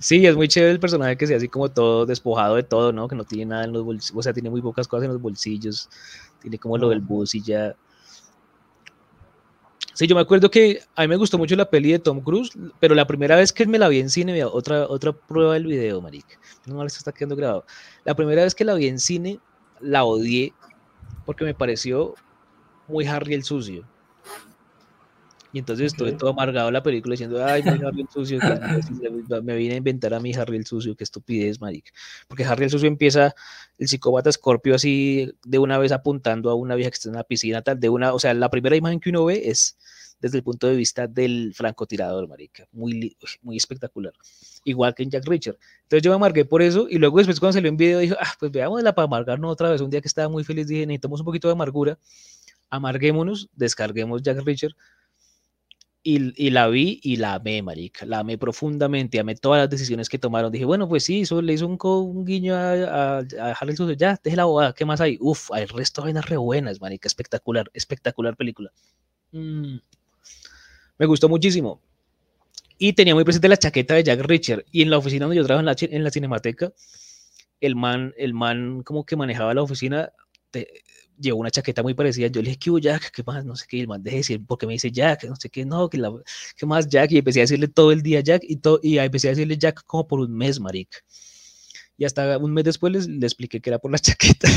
[0.00, 3.06] Sí, es muy chévere el personaje que sea así como todo despojado de todo, ¿no?
[3.06, 5.20] Que no tiene nada en los bolsillos, o sea, tiene muy pocas cosas en los
[5.20, 5.90] bolsillos,
[6.40, 7.76] tiene como lo del bus y ya.
[9.92, 12.50] Sí, yo me acuerdo que a mí me gustó mucho la peli de Tom Cruise,
[12.80, 16.00] pero la primera vez que me la vi en cine, otra, otra prueba del video,
[16.00, 16.38] marica.
[16.64, 17.66] No mal está quedando grabado.
[18.04, 19.38] La primera vez que la vi en cine,
[19.80, 20.54] la odié
[21.26, 22.14] porque me pareció
[22.88, 23.84] muy Harry el sucio.
[25.52, 28.38] Y entonces estuve todo amargado la película diciendo, ay, mi Harry el sucio,
[29.42, 31.90] me vine a inventar a mi Harry el sucio, qué estupidez, marica.
[32.28, 33.34] Porque Harry el sucio empieza,
[33.78, 37.24] el psicópata Scorpio así de una vez apuntando a una vieja que está en la
[37.24, 39.76] piscina, tal, de una, o sea, la primera imagen que uno ve es
[40.20, 44.12] desde el punto de vista del francotirador, marica, muy, muy espectacular.
[44.64, 45.56] Igual que en Jack Richard.
[45.82, 48.34] Entonces yo me amargué por eso y luego después cuando salió un video dije, ah,
[48.38, 49.80] pues veámosla para amargarnos otra vez.
[49.80, 51.98] Un día que estaba muy feliz dije, necesitamos un poquito de amargura,
[52.68, 54.74] amarguémonos, descarguemos Jack Richard
[56.02, 58.06] y, la vi y la amé, marica.
[58.06, 60.50] La amé profundamente, amé todas las decisiones que tomaron.
[60.50, 63.94] Dije, bueno, pues sí, eso le hizo un, un guiño a, a, Harry Sucio.
[63.94, 65.18] Ya, deje la bobada, ¿qué más hay?
[65.20, 67.06] Uf, hay resto de vainas re buenas, marica.
[67.06, 68.72] Espectacular, espectacular película.
[69.32, 69.76] Mm.
[70.98, 71.82] Me gustó muchísimo.
[72.78, 74.64] Y tenía muy presente la chaqueta de Jack Richard.
[74.72, 76.72] Y en la oficina donde yo trabajo en la, en la cinemateca,
[77.60, 80.12] el man, el man como que manejaba la oficina,
[81.20, 82.28] llevó una chaqueta muy parecida.
[82.28, 83.10] Yo le dije, ¿qué hubo Jack?
[83.12, 83.44] ¿Qué más?
[83.44, 83.78] No sé qué.
[83.78, 86.12] Y el man, deje decir, porque me dice Jack, no sé qué, no, que la,
[86.56, 87.12] ¿qué más Jack?
[87.12, 89.84] Y empecé a decirle todo el día Jack y, todo, y empecé a decirle Jack
[89.84, 90.98] como por un mes, marica.
[91.96, 94.48] Y hasta un mes después les, le expliqué que era por la chaqueta.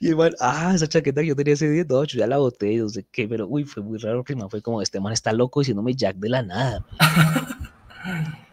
[0.00, 2.38] y el man, ah, esa chaqueta que yo tenía ese día, no, yo ya la
[2.38, 4.48] boté, no sé qué, pero uy, fue muy raro, prima.
[4.48, 6.86] Fue como, este man está loco diciéndome Jack de la nada.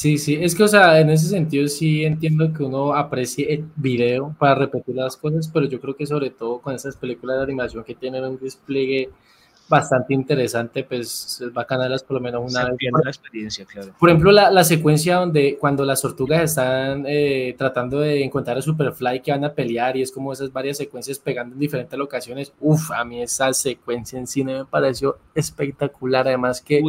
[0.00, 3.66] Sí, sí, es que, o sea, en ese sentido sí entiendo que uno aprecie el
[3.76, 7.42] video para repetir las cosas, pero yo creo que sobre todo con esas películas de
[7.42, 9.10] animación que tienen un despliegue
[9.70, 12.76] bastante interesante, pues es bacana por lo menos una vez.
[13.04, 13.94] La experiencia, claro.
[13.98, 18.62] Por ejemplo, la, la, secuencia donde cuando las tortugas están eh, tratando de encontrar a
[18.62, 22.52] Superfly que van a pelear y es como esas varias secuencias pegando en diferentes locaciones,
[22.58, 26.82] uff, a mí esa secuencia en cine me pareció espectacular, además que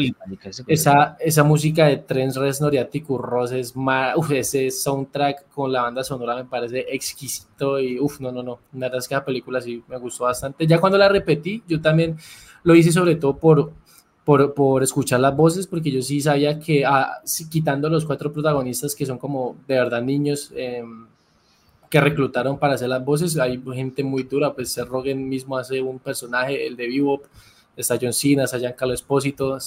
[0.68, 5.72] esa, esa música de Trent Reznor y Atticus Ross es más, uf, ese soundtrack con
[5.72, 9.16] la banda sonora me parece exquisito y uff, no, no, no, la verdad es que
[9.16, 10.66] la película sí me gustó bastante.
[10.66, 12.18] Ya cuando la repetí, yo también
[12.64, 13.74] lo hice sobre todo por,
[14.24, 19.06] por, escuchar las voces, porque yo sí sabía que ah, quitando los cuatro protagonistas que
[19.06, 21.08] son como de verdad niños em,
[21.90, 25.82] que reclutaron para hacer las voces, hay gente muy dura, pues Seth Rogen mismo hace
[25.82, 27.26] un personaje, el de Bebop,
[27.76, 29.58] está John Cena, está Giancarlo Espósito,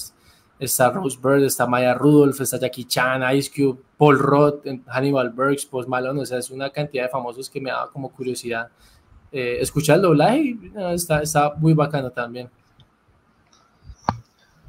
[0.57, 5.65] está Rose Bird, está Maya Rudolph, está Jackie Chan, Ice Cube, Paul Roth, Hannibal Burks,
[5.65, 8.69] Post Malone, o sea, es una cantidad de famosos que me daba como curiosidad
[9.31, 10.59] eh, escuchar el doblaje y
[10.93, 12.49] está, está muy bacano también.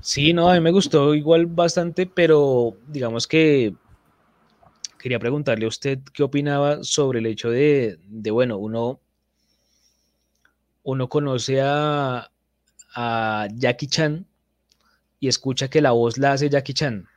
[0.07, 3.75] Sí, no, a mí me gustó igual bastante, pero digamos que
[5.01, 7.99] quería preguntarle a usted qué opinaba sobre el hecho de,
[8.31, 9.01] bueno, uno,
[10.85, 12.31] uno conoce a,
[12.95, 14.25] a Jackie Chan
[15.19, 17.09] y escucha que la voz la hace Jackie Chan.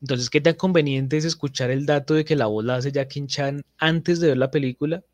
[0.00, 3.28] Entonces, ¿qué tan conveniente es escuchar el dato de que la voz la hace Jackie
[3.28, 5.04] Chan antes de ver la película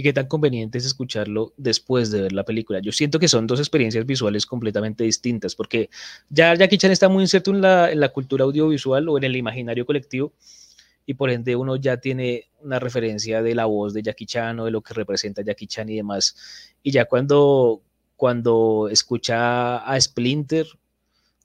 [0.00, 2.80] y qué tan conveniente es escucharlo después de ver la película.
[2.80, 5.90] Yo siento que son dos experiencias visuales completamente distintas, porque
[6.30, 9.36] ya Jackie Chan está muy inserto en la, en la cultura audiovisual o en el
[9.36, 10.32] imaginario colectivo,
[11.04, 14.64] y por ende uno ya tiene una referencia de la voz de Jackie Chan o
[14.64, 16.34] de lo que representa Jackie Chan y demás.
[16.82, 17.82] Y ya cuando,
[18.16, 20.66] cuando escucha a Splinter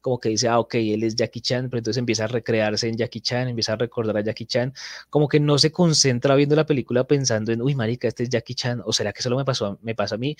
[0.05, 2.95] como que dice, ah, ok, él es Jackie Chan, pero entonces empieza a recrearse en
[2.95, 4.71] Jackie Chan, empieza a recordar a Jackie Chan,
[5.09, 8.53] como que no se concentra viendo la película pensando en, uy, marica, este es Jackie
[8.53, 10.37] Chan, o será que solo me pasó, me pasa a mí.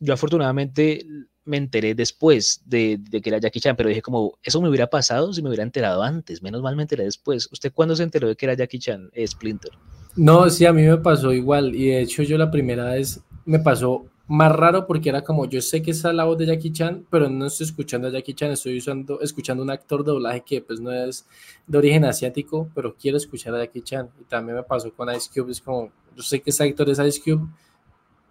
[0.00, 1.06] Yo afortunadamente
[1.44, 5.34] me enteré después de, que era Jackie Chan, pero dije como, eso me hubiera pasado
[5.34, 7.46] si me hubiera enterado antes, menos mal me enteré después.
[7.52, 9.72] ¿Usted cuándo se enteró de que era Jackie Chan, eh, Splinter?
[10.16, 13.58] No, sí, a mí me pasó igual, y de hecho yo la primera vez me
[13.58, 17.06] pasó más raro porque era como, yo sé que está la voz de Jackie Chan,
[17.10, 20.60] pero no estoy escuchando a Jackie Chan, estoy usando, escuchando un actor de doblaje que
[20.60, 21.26] pues no es
[21.66, 24.10] de origen asiático, pero quiero escuchar a Jackie Chan.
[24.20, 26.98] Y también me pasó con Ice Cube, es como, yo sé que ese actor es
[26.98, 27.48] Ice Cube,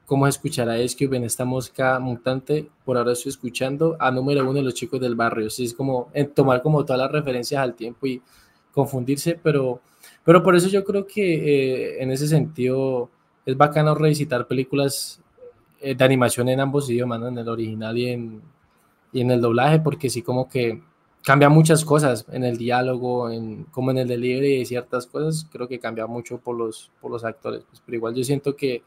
[0.05, 2.69] ¿cómo escuchar a Ice Cube en esta música mutante?
[2.85, 6.11] Por ahora estoy escuchando a número uno de los chicos del barrio, así es como
[6.13, 8.21] en tomar como todas las referencias al tiempo y
[8.71, 9.81] confundirse, pero,
[10.23, 13.09] pero por eso yo creo que eh, en ese sentido
[13.47, 15.26] es bacano revisitar películas eh,
[15.81, 18.41] de animación en ambos idiomas, en el original y en,
[19.11, 20.81] y en el doblaje, porque sí como que
[21.23, 25.67] cambia muchas cosas en el diálogo, en, como en el delivery de ciertas cosas, creo
[25.67, 28.83] que cambia mucho por los, por los actores, pues, pero igual yo siento que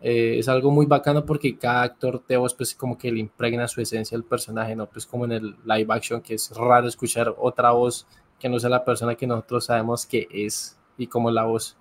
[0.00, 3.66] eh, es algo muy bacano porque cada actor de voz pues como que le impregna
[3.66, 4.86] su esencia al personaje, ¿no?
[4.86, 8.06] Pues como en el live action que es raro escuchar otra voz
[8.38, 11.76] que no sea la persona que nosotros sabemos que es y como la voz.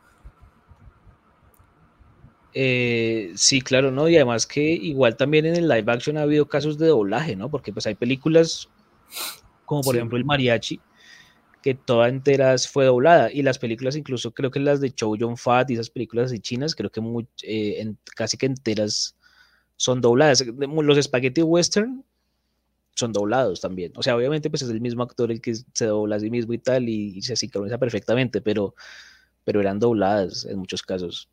[2.60, 4.10] Eh, sí, claro, ¿no?
[4.10, 7.52] Y además que igual también en el live action ha habido casos de doblaje, ¿no?
[7.52, 8.68] Porque pues hay películas
[9.64, 10.82] como por ejemplo el mariachi,
[11.62, 13.32] que toda enteras fue doblada.
[13.32, 16.40] Y las películas, incluso creo que las de Chow Yun Fat y esas películas de
[16.40, 19.16] chinas, creo que muy, eh, casi que enteras
[19.76, 20.44] son dobladas.
[20.48, 22.04] Los spaghetti western
[22.96, 23.92] son doblados también.
[23.98, 26.54] O sea, obviamente pues es el mismo actor el que se dobla a sí mismo
[26.54, 28.74] y tal, y, y se sincroniza perfectamente, pero,
[29.44, 31.30] pero eran dobladas en muchos casos.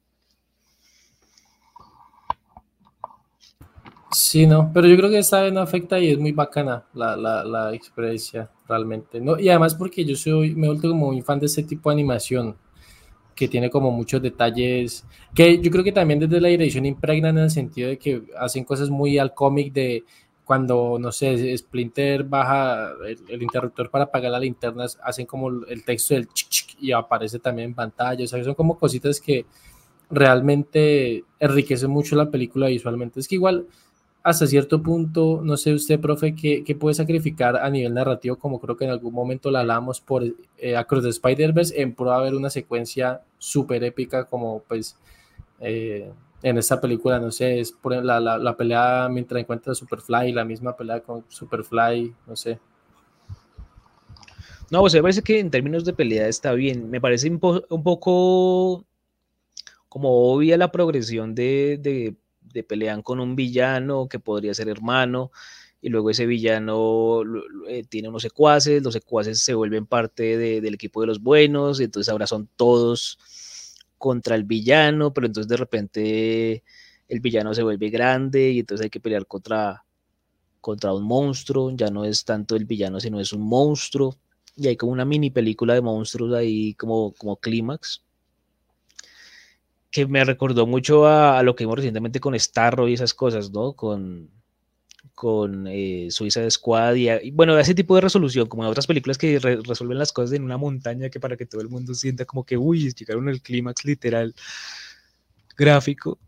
[4.14, 7.16] Sí, no, pero yo creo que esta vez no afecta y es muy bacana la,
[7.16, 9.20] la, la experiencia realmente.
[9.20, 9.38] ¿no?
[9.40, 11.94] Y además porque yo soy, me he vuelto como muy fan de este tipo de
[11.94, 12.56] animación
[13.34, 17.44] que tiene como muchos detalles, que yo creo que también desde la dirección impregnan en
[17.44, 20.04] el sentido de que hacen cosas muy al cómic de
[20.44, 22.92] cuando, no sé, Splinter baja
[23.28, 27.70] el, interruptor para apagar la linterna, hacen como el texto del chic, y aparece también
[27.70, 29.46] en pantalla, o sea, son como cositas que
[30.10, 33.18] realmente enriquecen mucho la película visualmente.
[33.18, 33.66] Es que igual
[34.24, 38.74] hasta cierto punto, no sé usted, profe, ¿qué, puede sacrificar a nivel narrativo, como creo
[38.74, 40.24] que en algún momento la hablamos por
[40.56, 44.96] eh, Across the Spider-Verse, en pro de haber una secuencia súper épica como pues
[45.60, 46.10] eh,
[46.42, 50.46] en esta película, no sé, es por la, la, la, pelea mientras encuentra Superfly, la
[50.46, 52.58] misma pelea con Superfly, no sé.
[54.70, 56.88] No, pues me parece que en términos de pelea está bien.
[56.88, 58.86] Me parece un, poco
[59.90, 62.16] como obvia la progresión de
[62.62, 65.30] pelean con un villano que podría ser hermano,
[65.80, 67.22] y luego ese villano
[67.68, 71.84] eh, tiene unos secuaces, los secuaces se vuelven parte del equipo de los buenos, y
[71.84, 73.18] entonces ahora son todos
[73.98, 76.64] contra el villano, pero entonces de repente
[77.08, 79.84] el villano se vuelve grande y entonces hay que pelear contra,
[80.60, 84.16] contra un monstruo, ya no es tanto el villano, sino es un monstruo,
[84.56, 88.02] y hay como una mini película de monstruos ahí como, como clímax
[89.94, 93.74] que me recordó mucho a, lo que vimos recientemente con Starro y esas cosas, ¿no?
[93.74, 94.28] Con,
[95.14, 99.38] con eh, Suiza Squad y, bueno, ese tipo de resolución, como en otras películas que
[99.38, 102.56] resuelven las cosas en una montaña que para que todo el mundo sienta como que,
[102.56, 104.34] uy, llegaron al clímax literal
[105.56, 106.18] gráfico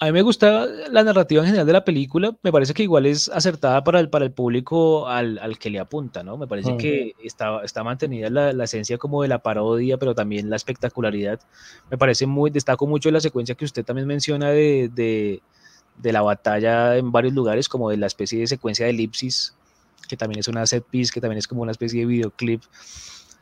[0.00, 2.36] a mí me gusta la narrativa en general de la película.
[2.42, 5.80] Me parece que igual es acertada para el, para el público al, al que le
[5.80, 6.36] apunta, ¿no?
[6.36, 10.50] Me parece que está, está mantenida la, la, esencia como de la parodia, pero también
[10.50, 11.40] la espectacularidad.
[11.90, 15.42] Me parece muy, destaco mucho la secuencia que usted también menciona de, de,
[15.96, 19.56] de la batalla en varios lugares, como de la especie de secuencia de elipsis,
[20.08, 22.62] que también es una set piece, que también es como una especie de videoclip.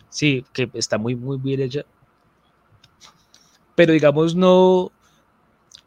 [0.09, 1.83] Sí, que está muy, muy bien hecha.
[3.75, 4.91] Pero digamos, no,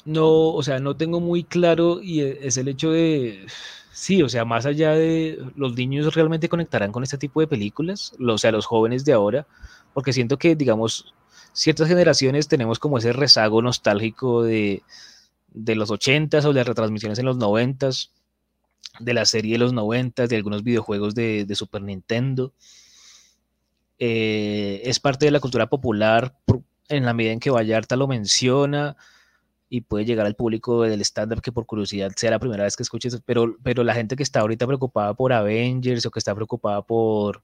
[0.09, 3.45] no, o sea, no tengo muy claro y e, es el hecho de,
[3.91, 8.13] sí, o sea, más allá de los niños realmente conectarán con este tipo de películas,
[8.19, 9.45] o sea, los jóvenes de ahora,
[9.93, 11.13] porque siento que, digamos,
[11.53, 14.81] ciertas generaciones tenemos como ese rezago nostálgico de,
[15.49, 18.11] de los ochentas o de las retransmisiones en los noventas,
[18.99, 22.51] de la serie de los noventas, de algunos videojuegos de, Super Nintendo.
[23.99, 26.35] Eh, es parte de la cultura popular
[26.87, 28.97] en la medida en que Vallarta lo menciona
[29.69, 32.83] y puede llegar al público del stand-up que por curiosidad sea la primera vez que
[32.83, 36.81] escuches, pero, pero la gente que está ahorita preocupada por Avengers o que está preocupada
[36.81, 37.43] por,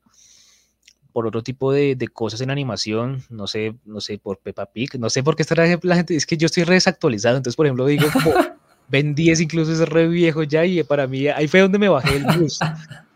[1.14, 4.98] por otro tipo de, de cosas en animación, no sé, no sé, por Peppa Pig,
[5.00, 7.68] no sé por qué estará la gente, es que yo estoy re desactualizado, entonces por
[7.68, 8.34] ejemplo digo como
[8.88, 12.18] Ben 10 incluso es re viejo ya y para mí ahí fue donde me bajé
[12.18, 12.60] el bus.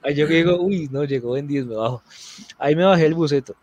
[0.02, 2.02] Ahí yo digo, uy, no, llegó Ben 10, me bajo.
[2.58, 3.56] Ahí me bajé el buseto.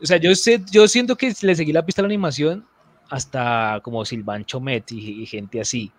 [0.00, 2.64] O sea, yo, sé, yo siento que le seguí la pista a la animación
[3.10, 5.92] hasta como Silvan Chomet y, gente así.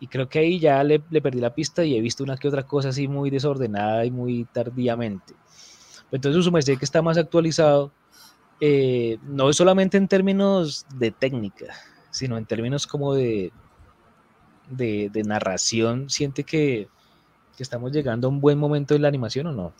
[0.00, 2.64] Y creo que ahí ya le, perdí la pista y he visto una que otra
[2.64, 5.34] cosa así muy desordenada y muy tardíamente.
[6.10, 7.92] Entonces, su merced que está más actualizado,
[8.60, 11.66] eh, no solamente en términos de técnica,
[12.10, 13.52] sino en términos como de,
[14.68, 16.88] de, narración, ¿siente que,
[17.56, 19.72] que estamos llegando a un buen momento de la animación o no?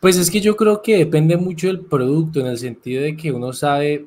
[0.00, 3.32] Pues es que yo creo que depende mucho del producto, en el sentido de que
[3.32, 4.06] uno sabe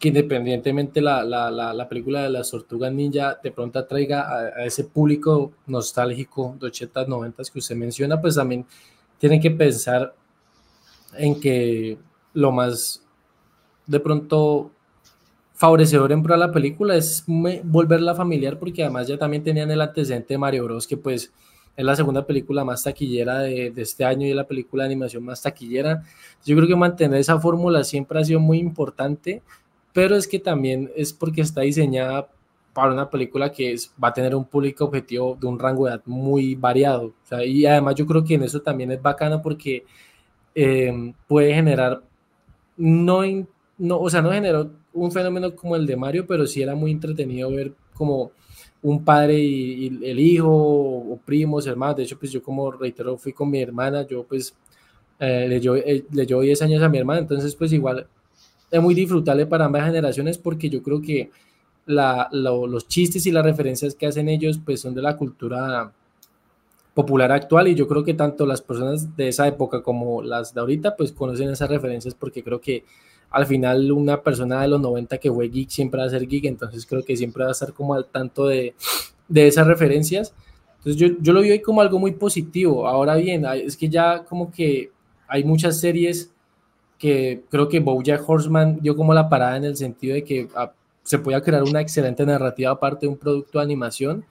[0.00, 4.84] que independientemente la, la, la, película de las tortugas ninja de pronto atraiga a, ese
[4.84, 8.64] público nostálgico de 80, 90 que usted menciona, pues también
[9.18, 10.14] tienen que pensar
[11.18, 11.98] en que
[12.32, 13.04] lo más
[13.86, 14.70] de pronto
[15.52, 19.82] favorecedor en pro de la película es volverla familiar porque además ya también tenían el
[19.82, 21.30] antecedente de Mario Bros que pues
[21.76, 25.24] es la segunda película más taquillera de, de, este año y la película de animación
[25.24, 26.02] más taquillera.
[26.44, 29.42] Yo creo que mantener esa fórmula siempre ha sido muy importante
[29.92, 32.28] pero es que también es porque está diseñada
[32.72, 35.92] para una película que es, va a tener un público objetivo de un rango de
[35.92, 37.12] edad muy variado.
[37.44, 39.84] y además yo creo que en eso también es bacano porque
[40.54, 42.02] eh, puede generar,
[42.76, 43.22] no,
[43.78, 46.90] no, o sea, no generó un fenómeno como el de Mario, pero sí era muy
[46.92, 48.32] entretenido ver como
[48.82, 51.96] un padre y, el hijo o primos, hermanos.
[51.96, 54.54] De hecho, pues yo como reitero, fui con mi hermana, yo pues
[55.18, 58.06] eh, le, llevo, eh, le llevo 10 años a mi hermana, entonces pues igual
[58.70, 61.30] es muy disfrutable para ambas generaciones porque yo creo que
[61.86, 65.92] los chistes y las referencias que hacen ellos pues son de la cultura
[66.94, 70.60] popular actual y yo creo que tanto las personas de esa época como las de
[70.60, 72.84] ahorita pues conocen esas referencias porque creo que
[73.30, 76.44] al final una persona de los 90 que fue geek siempre va a ser geek,
[76.46, 78.74] entonces creo que siempre va a estar como al tanto de,
[79.28, 80.34] de esas referencias.
[80.78, 82.88] Entonces yo, yo lo veo como algo muy positivo.
[82.88, 84.90] Ahora bien, es que ya como que
[85.28, 86.32] hay muchas series
[87.00, 90.70] que creo que Bojack Horseman dio como la parada en el sentido de que ah,
[91.02, 94.24] se puede crear una excelente narrativa aparte de un producto de animación,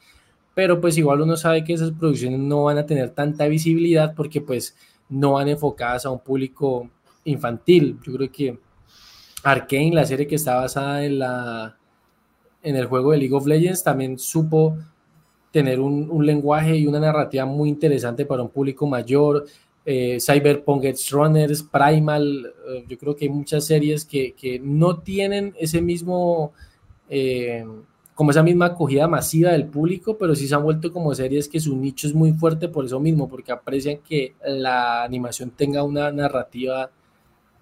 [0.54, 4.40] pero pues igual uno sabe que esas producciones no van a tener tanta visibilidad porque
[4.40, 4.76] pues
[5.10, 6.88] no van enfocadas a un público
[7.26, 7.98] infantil.
[8.04, 8.60] Yo creo que
[9.44, 11.76] Arkane, la serie que está basada en, la,
[12.62, 14.78] en el juego de League of Legends, también supo
[15.52, 19.48] tener un, un lenguaje y una narrativa muy interesante para un público mayor
[19.92, 25.56] eh, Cyberpunk Edge Runners, Primal, eh, yo creo que hay muchas series que, no tienen
[25.58, 26.54] ese mismo,
[27.10, 27.66] eh,
[28.14, 31.60] como esa misma acogida masiva del público, pero sí se han vuelto como series que
[31.60, 36.12] su nicho es muy fuerte por eso mismo, porque aprecian que la animación tenga una
[36.12, 36.92] narrativa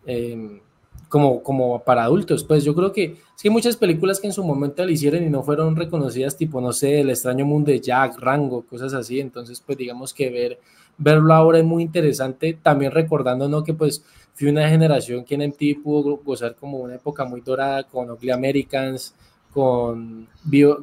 [0.05, 0.59] em,
[1.07, 2.43] como, como para adultos.
[2.43, 5.23] Pues yo creo que es que hay muchas películas que en su momento la hicieron
[5.23, 9.21] y no fueron reconocidas, tipo, no sé, El extraño mundo de Jack, Rango, cosas así,
[9.21, 10.59] entonces pues digamos que ver
[10.97, 13.63] verlo ahora es muy interesante, también recordando ¿no?
[13.63, 17.83] que pues fui una generación que en MTV pudo gozar como una época muy dorada
[17.83, 19.13] con Ugly Americans,
[19.51, 20.27] con,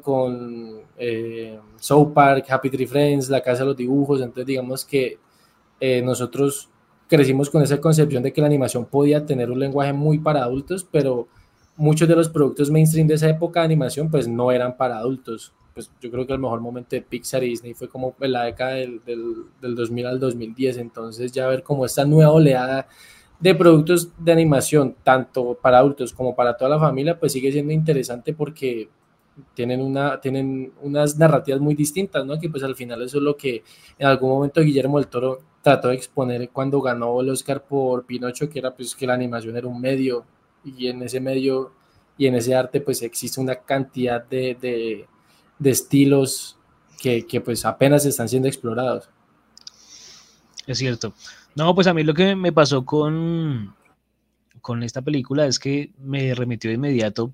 [0.02, 5.18] con eh, South Park, Happy Tree Friends, La Casa de los Dibujos, entonces digamos que
[5.80, 6.68] eh, nosotros
[7.06, 10.86] crecimos con esa concepción de que la animación podía tener un lenguaje muy para adultos,
[10.90, 11.28] pero
[11.76, 15.52] muchos de los productos mainstream de esa época de animación pues no eran para adultos
[15.74, 18.44] pues yo creo que el mejor momento de Pixar y Disney fue como en la
[18.44, 22.86] década del, del, 2000 al 2010, entonces ya ver como esta nueva oleada
[23.40, 27.72] de productos de animación, tanto para adultos como para toda la familia, pues sigue siendo
[27.72, 28.88] interesante porque
[29.52, 32.38] tienen, una, tienen unas narrativas muy distintas, ¿no?
[32.38, 33.64] Que pues al final eso es lo que
[33.98, 38.48] en algún momento Guillermo del Toro trató de exponer cuando ganó el Oscar por Pinocho,
[38.48, 40.24] que era pues que la animación era un medio
[40.64, 41.72] y en ese medio
[42.16, 45.06] y en ese arte pues existe una cantidad de, de
[45.58, 46.56] de estilos
[47.00, 49.10] que, pues apenas están siendo explorados.
[50.66, 51.12] Es cierto.
[51.54, 53.74] No, pues a mí lo que me pasó con,
[54.62, 57.32] con esta película es que me remitió de inmediato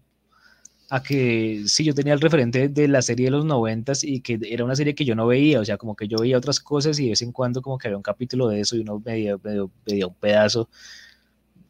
[0.88, 4.40] a que sí, yo tenía el referente de la serie de los noventas y que
[4.42, 6.98] era una serie que yo no veía, o sea, como que yo veía otras cosas
[6.98, 9.36] y de vez en cuando como que había un capítulo de eso y uno veía,
[9.36, 10.68] veía, un pedazo,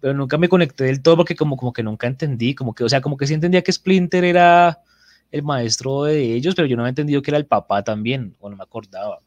[0.01, 2.88] pero nunca me conecté del todo porque como, como que nunca entendí, como que, o
[2.88, 4.80] sea, como que sí entendía que Splinter era
[5.30, 8.51] el maestro de ellos, pero yo no había entendido que era el papá también, o
[8.51, 9.20] no me acordaba.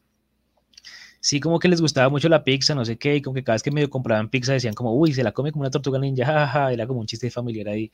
[1.20, 3.54] Sí, como que les gustaba mucho la pizza, no sé qué, y como que cada
[3.54, 6.24] vez que medio compraban pizza decían como, uy, se la come como una tortuga ninja,
[6.46, 7.90] jaja, era como un chiste familiar ahí.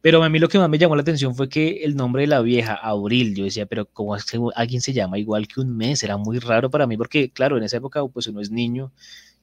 [0.00, 2.28] Pero a mí lo que más me llamó la atención fue que el nombre de
[2.28, 4.16] la vieja, Abril, yo decía, pero como
[4.54, 6.02] alguien se llama igual que un mes?
[6.04, 8.92] Era muy raro para mí porque, claro, en esa época pues uno es niño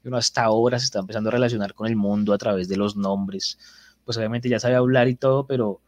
[0.06, 2.96] uno hasta ahora se está empezando a relacionar con el mundo a través de los
[2.96, 3.58] nombres.
[4.04, 5.82] Pues obviamente ya sabe hablar y todo, pero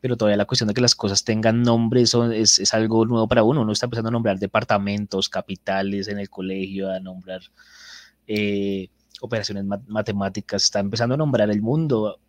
[0.00, 3.42] pero todavía la cuestión de que las cosas tengan nombres es, es, algo nuevo para
[3.42, 3.62] uno.
[3.62, 7.40] Uno está empezando a nombrar departamentos, capitales en el colegio, a nombrar
[8.26, 8.88] eh,
[9.20, 12.20] operaciones matemáticas, está empezando a nombrar el mundo,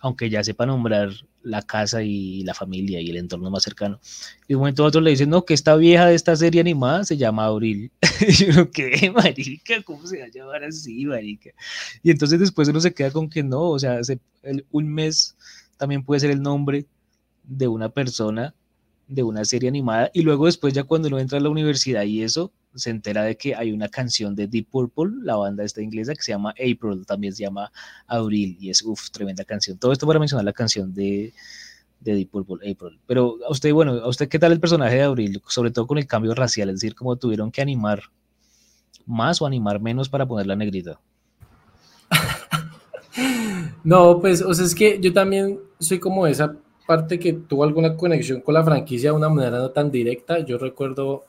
[0.00, 1.10] aunque ya sepa nombrar
[1.44, 4.00] la casa y la familia y el entorno más cercano.
[4.48, 7.04] Y un momento a otro le dicen, no, que esta vieja de esta serie animada
[7.04, 7.92] se llama Abril.
[8.26, 9.82] y yo, ¿qué, marica?
[9.84, 11.50] ¿Cómo se va a llamar así, marica?
[12.02, 14.00] Y entonces después uno se queda con que no, o sea,
[14.70, 15.36] un mes
[15.76, 16.86] también puede ser el nombre
[17.44, 18.54] de una persona
[19.06, 22.22] de una serie animada y luego después ya cuando uno entra a la universidad y
[22.22, 26.14] eso, se entera de que hay una canción de Deep Purple, la banda esta inglesa
[26.14, 27.70] que se llama April, también se llama
[28.06, 29.78] Abril y es, uff, tremenda canción.
[29.78, 31.32] Todo esto para mencionar la canción de,
[32.00, 32.98] de Deep Purple, April.
[33.06, 35.98] Pero a usted, bueno, a usted qué tal el personaje de Abril, sobre todo con
[35.98, 38.02] el cambio racial, es decir, cómo tuvieron que animar
[39.06, 40.98] más o animar menos para poner la negrita.
[43.84, 47.96] no, pues, o sea, es que yo también soy como esa parte que tuvo alguna
[47.96, 50.40] conexión con la franquicia de una manera no tan directa.
[50.40, 51.24] Yo recuerdo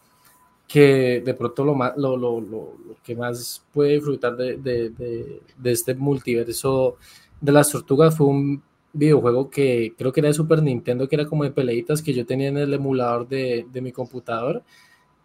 [0.68, 5.72] que de pronto lo, más, lo, lo, lo, que más puede disfrutar de, de, de,
[5.72, 6.98] este multiverso
[7.40, 11.26] de las tortugas fue un videojuego que creo que era de Super Nintendo, que era
[11.26, 14.64] como de peleitas que yo tenía en el emulador de, mi computador.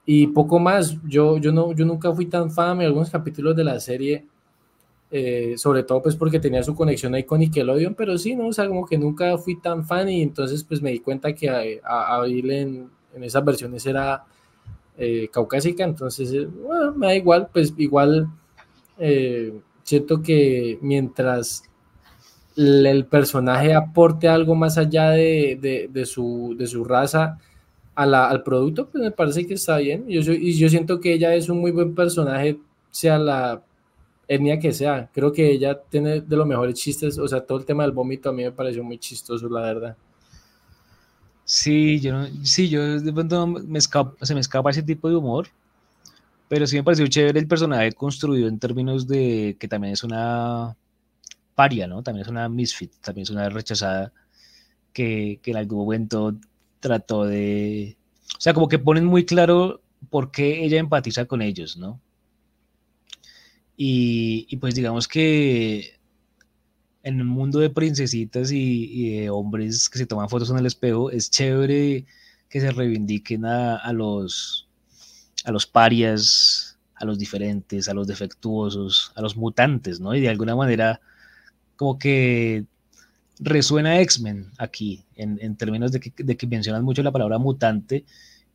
[0.04, 3.64] Y poco más, yo, yo, no, yo nunca fui tan fan de algunos capítulos de
[3.64, 4.26] la serie,
[5.10, 8.48] eh, sobre todo pues porque tenía su conexión ahí con Nickelodeon, pero sí, ¿no?
[8.48, 11.48] O sea, como que nunca fui tan fan y entonces pues me di cuenta que
[11.50, 14.24] a, a, en, en esas versiones era
[14.96, 18.28] eh, caucásica, entonces, eh, bueno, me da igual, pues igual
[18.98, 21.64] eh, siento que mientras
[22.56, 27.38] el personaje aporte algo más allá de, de, su, de su raza
[27.94, 30.06] a al producto, pues me parece que está bien.
[30.08, 32.58] Yo, y yo siento que ella es un muy buen personaje,
[32.90, 33.62] sea la
[34.30, 35.10] etnia que sea.
[35.12, 38.30] Creo que ella tiene de los mejores chistes, o sea, todo el tema del vómito
[38.30, 39.96] a mí me pareció muy chistoso, la verdad.
[41.44, 45.16] Sí, yo no, sí, yo de pronto me escapa, se me escapa ese tipo de
[45.16, 45.48] humor,
[46.48, 50.76] pero sí me pareció chévere el personaje construido en términos de que también es una
[51.56, 52.04] paria, ¿no?
[52.04, 54.12] También es una misfit, también es una rechazada
[54.92, 56.36] que, que en algún momento
[56.78, 57.96] trató de...
[58.38, 62.00] O sea, como que ponen muy claro por qué ella empatiza con ellos, ¿no?
[63.82, 65.98] Y, pues digamos que
[67.02, 71.30] en un mundo de princesitas y, hombres que se toman fotos en el espejo, es
[71.30, 72.04] chévere
[72.50, 74.68] que se reivindiquen a, los,
[75.44, 80.14] a los parias, a los diferentes, a los defectuosos, a los mutantes, ¿no?
[80.14, 81.00] Y de alguna manera
[81.76, 82.66] como que
[83.38, 88.04] resuena X-Men aquí, en, términos de que, de que mencionan mucho la palabra mutante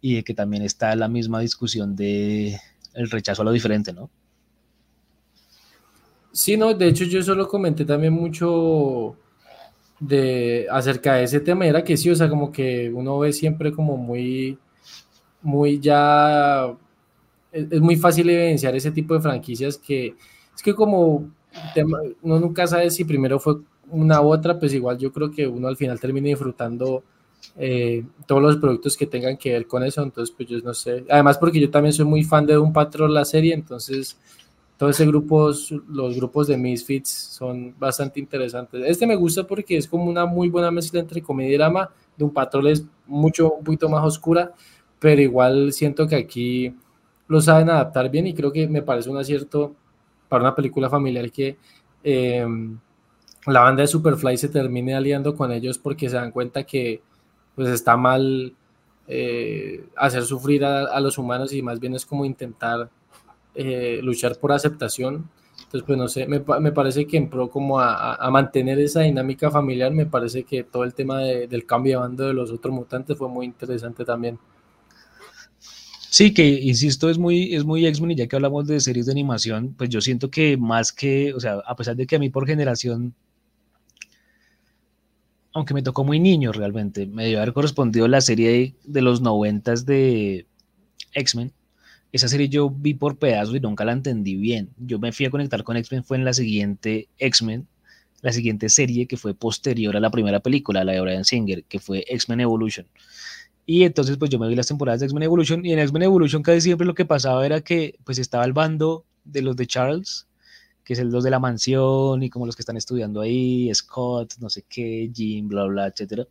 [0.01, 2.59] y de que también está la misma discusión de
[2.93, 4.11] el rechazo a lo diferente, ¿no?
[6.35, 9.15] Sí, no, de hecho yo solo comenté también mucho
[10.01, 13.71] de acerca de ese tema, era que sí, o sea, como que uno ve siempre
[13.71, 14.59] como muy,
[15.41, 16.75] muy ya,
[17.53, 20.15] es, muy fácil evidenciar ese tipo de franquicias que
[20.53, 21.29] es que como
[22.21, 23.55] uno nunca sabe si primero fue
[23.89, 27.01] una u otra, pues igual yo creo que uno al final termina disfrutando
[27.57, 31.05] eh, todos los productos que tengan que ver con eso, entonces pues yo no sé,
[31.09, 34.17] además porque yo también soy muy fan de un patrón la serie, entonces
[34.77, 35.51] todo ese grupo,
[35.87, 38.83] los grupos de Misfits son bastante interesantes.
[38.85, 41.89] Este me gusta porque es como una muy buena mezcla entre comedia y drama.
[42.17, 44.53] De un patrón es mucho, un poquito más oscura,
[44.99, 46.75] pero igual siento que aquí
[47.27, 49.75] lo saben adaptar bien y creo que me parece un acierto
[50.27, 51.57] para una película familiar que
[52.03, 52.77] em,
[53.47, 57.01] la banda de Superfly se termine aliando con ellos porque se dan cuenta que
[57.55, 58.53] pues está mal
[59.07, 62.89] eh, hacer sufrir a los humanos y más bien es como intentar
[63.55, 65.29] eh, luchar por aceptación.
[65.57, 69.49] Entonces, pues no sé, me, me parece que en pro como a, mantener esa dinámica
[69.49, 72.73] familiar, me parece que todo el tema de, del cambio de bando de los otros
[72.73, 74.37] mutantes fue muy interesante también.
[76.09, 79.11] Sí, que insisto, es muy, es muy X-Men y ya que hablamos de series de
[79.11, 82.29] animación, pues yo siento que más que, o sea, a pesar de que a mí
[82.29, 83.13] por generación,
[85.53, 89.19] aunque me tocó muy niño realmente, me debió haber correspondido la serie de, de los
[89.19, 90.45] noventas de
[91.13, 91.51] X-Men,
[92.15, 94.69] esa serie yo vi por pedazos y nunca la entendí bien.
[94.77, 97.67] Yo me fui a conectar con X-Men, fue en la siguiente X-Men,
[98.21, 101.79] la siguiente serie que fue posterior a la primera película, la de Brian Singer, que
[101.79, 102.87] fue X-Men Evolution.
[103.65, 106.41] Y entonces pues yo me vi las temporadas de X-Men Evolution y en X-Men Evolution
[106.41, 110.25] casi siempre lo que pasaba era que pues estaba el bando de los de Charles,
[110.85, 114.35] que es el dos de la mansión y como los que están estudiando ahí, Scott,
[114.39, 116.25] no sé qué, Jim, bla, bla, etcétera.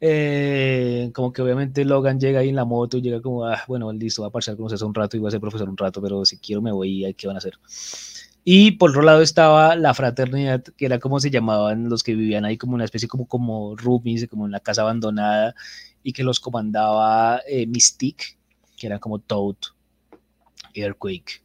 [0.00, 3.90] Eh, como que obviamente Logan llega ahí en la moto y llega como, ah, bueno,
[3.92, 6.02] listo, va a como se hace un rato y va a ser profesor un rato,
[6.02, 7.58] pero si quiero me voy ¿qué van a hacer?
[8.44, 12.44] Y por otro lado estaba la fraternidad, que era como se llamaban los que vivían
[12.44, 15.54] ahí como una especie como, como roomies, como una casa abandonada,
[16.04, 18.38] y que los comandaba eh, Mystique,
[18.76, 19.56] que era como Toad,
[20.74, 21.42] Earthquake,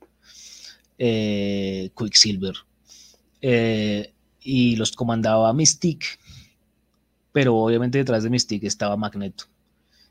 [0.99, 2.53] eh, Quicksilver,
[3.41, 6.05] eh, y los comandaba Mystique,
[7.31, 9.45] pero obviamente detrás de Mystique estaba Magneto.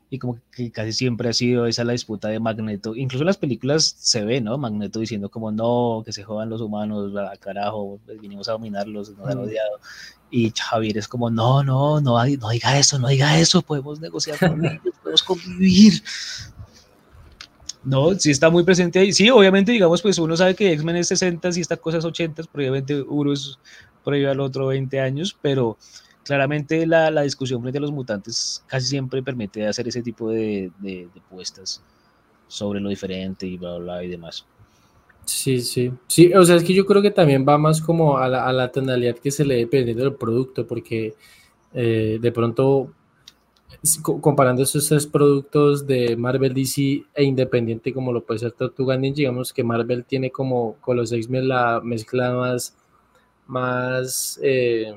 [0.09, 2.95] y como que casi siempre ha sido esa la disputa de Magneto.
[2.95, 4.57] Incluso en las películas se ve, ¿no?
[4.57, 9.11] Magneto diciendo como no, que se jodan los humanos, a carajo, pues, vinimos a dominarlos,
[9.17, 9.79] nos han odiado.
[10.29, 14.37] Y Javier es como, no, no, no, no diga eso, no diga eso, podemos negociar
[14.37, 16.03] con ellos, podemos convivir.
[17.83, 19.13] No, sí está muy presente ahí.
[19.13, 22.43] Sí, obviamente, digamos, pues uno sabe que X-Men es 60 y esta cosa es 80,
[22.51, 23.57] probablemente uno es
[24.05, 25.77] ahí al otro 20 años, pero
[26.23, 30.71] claramente la, la, discusión frente a los mutantes casi siempre permite hacer ese tipo de,
[30.79, 31.81] de, puestas
[32.47, 34.45] sobre lo diferente y bla, bla, y demás.
[35.25, 35.91] Sí, sí.
[36.07, 38.53] Sí, o sea, es que yo creo que también va más como a la, a
[38.53, 41.15] la tonalidad que se le dependiendo del producto, porque
[41.73, 42.91] eh, de pronto,
[44.21, 49.17] comparando esos tres productos de Marvel, DC e Independiente, como lo puede ser Tortuga Ninja,
[49.17, 52.75] digamos que Marvel tiene como con los X-Men la mezcla más,
[53.47, 54.93] más eh,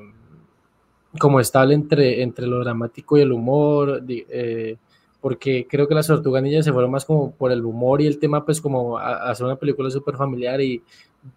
[1.19, 4.77] como estable entre, entre lo dramático y el humor, eh,
[5.21, 8.45] porque creo que las tortuganillas se fueron más como por el humor y el tema,
[8.45, 10.81] pues como hacer una película súper familiar y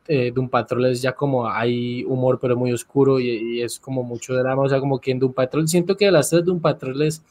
[0.06, 4.34] eh, Doom Patrol es ya como hay humor pero muy oscuro y, es como mucho
[4.34, 7.00] drama, o sea, como que en Doom Patrol, siento que de las tres Doom Patrol
[7.02, 7.22] es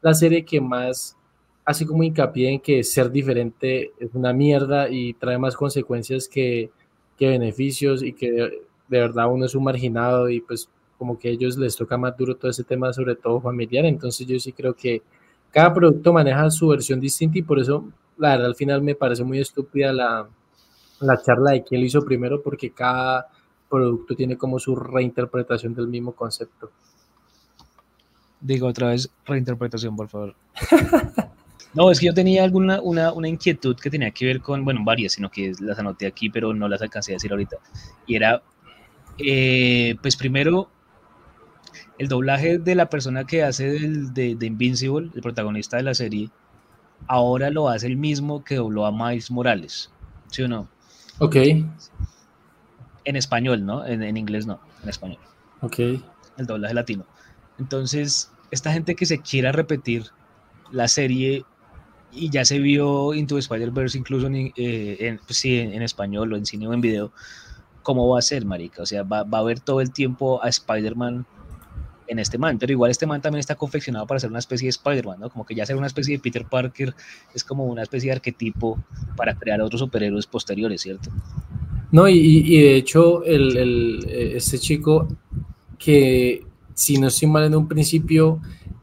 [0.00, 1.16] la serie que más
[1.64, 6.70] hace como hincapié en que ser diferente es una mierda y trae más consecuencias que,
[7.18, 11.30] que beneficios y que de verdad uno es un marginado y pues como que a
[11.30, 13.84] ellos les toca más duro todo ese tema, sobre todo familiar.
[13.84, 15.02] Entonces yo sí creo que
[15.50, 17.84] cada producto maneja su versión distinta y por eso,
[18.16, 20.28] la verdad, al final me parece muy estúpida la,
[21.00, 23.28] la charla de quién lo hizo primero, porque cada
[23.68, 26.70] producto tiene como su reinterpretación del mismo concepto.
[28.40, 30.34] Digo otra vez, reinterpretación, por favor.
[31.74, 34.80] No, es que yo tenía alguna una, una, inquietud que tenía que ver con, bueno,
[34.82, 37.58] varias, sino que las anoté aquí, pero no las alcancé a decir ahorita.
[38.06, 38.42] Y era,
[39.18, 40.70] eh, pues primero,
[41.98, 46.30] el doblaje de la persona que hace de, Invincible, el protagonista de la serie,
[47.08, 49.90] ahora lo hace el mismo que dobló a Miles Morales.
[50.30, 50.68] ¿Sí o no?
[51.18, 51.36] Ok.
[53.04, 53.84] En español, ¿no?
[53.84, 55.18] En, inglés no, en español.
[55.60, 55.78] Ok.
[55.78, 57.04] El doblaje latino.
[57.58, 60.04] Entonces, esta gente que se quiera repetir
[60.70, 61.44] la serie
[62.12, 66.46] y ya se vio Into Spider-Verse incluso en, eh, pues sí, en, español o en
[66.46, 67.12] cine o en video,
[67.82, 68.82] ¿cómo va a ser, marica?
[68.82, 71.26] O sea, va, va a ver todo el tiempo a Spider-Man
[72.08, 74.70] en este man, pero igual este man también está confeccionado para ser una especie de
[74.70, 75.30] Spider-Man, ¿no?
[75.30, 76.94] Como que ya ser una especie de Peter Parker
[77.34, 78.82] es como una especie de arquetipo
[79.16, 81.10] para crear otros superhéroes posteriores, ¿cierto?
[81.90, 85.08] No, y, de hecho, el, este chico
[85.78, 86.44] que,
[86.74, 88.40] si no estoy mal en un principio,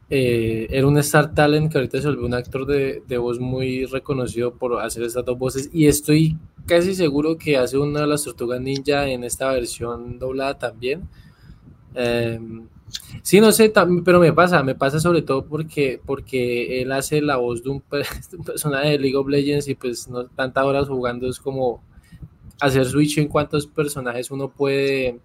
[0.09, 3.85] eh, era un Star Talent que ahorita se volvió un actor de, de, voz muy
[3.85, 8.23] reconocido por hacer estas dos voces y estoy casi seguro que hace una de las
[8.23, 11.07] tortugas ninja en esta versión doblada también.
[11.95, 12.39] Eh,
[13.23, 13.73] Sí, no sé,
[14.03, 17.81] pero me pasa, me pasa sobre todo porque, porque él hace la voz de un,
[17.81, 21.81] personaje de League of Legends y pues no tantas horas jugando es como
[22.59, 25.19] hacer switch en cuántos personajes uno puede,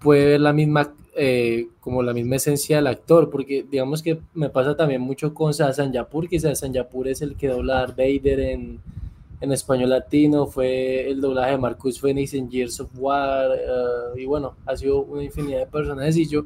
[0.00, 4.50] puede ver la misma, eh, como la misma esencia del actor, porque digamos que me
[4.50, 7.96] pasa también mucho con Sasan Yapur, que Sasan Yapur es el que dobla a Darth
[7.96, 8.80] Vader en,
[9.40, 14.26] en español latino, fue el doblaje de Marcus Phoenix en Years of War, eh, y
[14.26, 16.44] bueno, ha sido una infinidad de personajes y yo,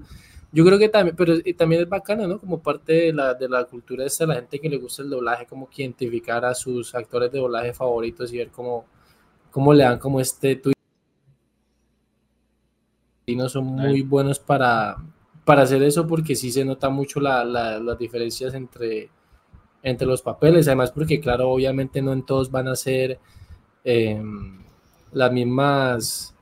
[0.52, 2.38] yo creo que también, pero también es bacano, ¿no?
[2.38, 5.46] Como parte de la, de la cultura esta, la gente que le gusta el doblaje,
[5.46, 8.84] como que identificar a sus actores de doblaje favoritos y ver cómo,
[9.50, 10.60] cómo le dan como este
[13.26, 14.96] y no son muy buenos para,
[15.44, 19.10] para hacer eso porque sí se nota mucho la, las diferencias entre
[19.84, 23.20] entre los papeles, además porque claro, obviamente no en todos van a ser
[23.84, 24.58] em,
[25.12, 26.34] las mismas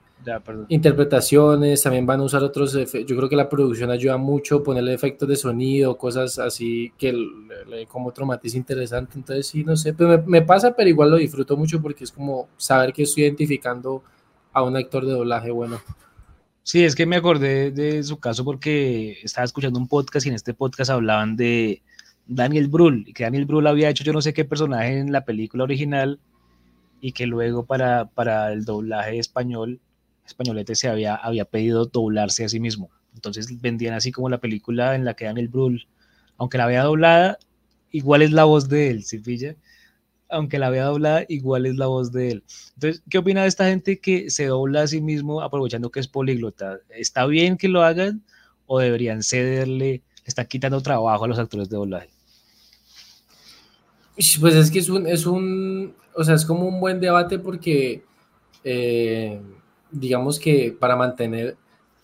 [0.69, 4.95] interpretaciones, también van a usar otros efectos, yo creo que la producción ayuda mucho, ponerle
[4.95, 9.93] efectos de sonido, cosas así que le, como otro matiz interesante, entonces sí, no sé,
[9.93, 14.05] pero me, pasa, pero igual lo disfruto mucho porque es como saber que estoy identificando
[14.53, 15.81] a un actor de doblaje bueno.
[16.63, 20.37] Sí, es que me acordé de su caso porque estaba escuchando un podcast y en
[20.37, 21.83] este podcast hablaban de,
[22.27, 25.25] Daniel Brühl, y que Daniel Brühl había hecho yo no sé qué personaje en la
[25.25, 26.21] película original
[27.01, 29.81] y que luego para, para el doblaje español,
[30.25, 32.91] españolete se había, había pedido doblarse a sí mismo.
[33.15, 35.87] Entonces vendían así como la película en la que Daniel Brühl,
[36.39, 37.39] aunque la había doblada,
[37.91, 39.57] igual es la voz de él, ¿sí pilla?
[40.31, 42.45] Aunque la había doblada, igual es la voz de él.
[42.75, 46.09] Entonces, ¿qué opina de esta gente que se dobla a sí mismo aprovechando que es
[46.09, 46.79] políglota?
[46.89, 48.23] ¿Está bien que lo hagan
[48.67, 52.12] o deberían cederle, está quitando trabajo a los actores de doblaje?
[54.41, 58.05] Pues es que es un, es un, o sea, es como un buen debate porque,
[58.65, 59.41] eh,
[59.91, 61.57] digamos que para mantener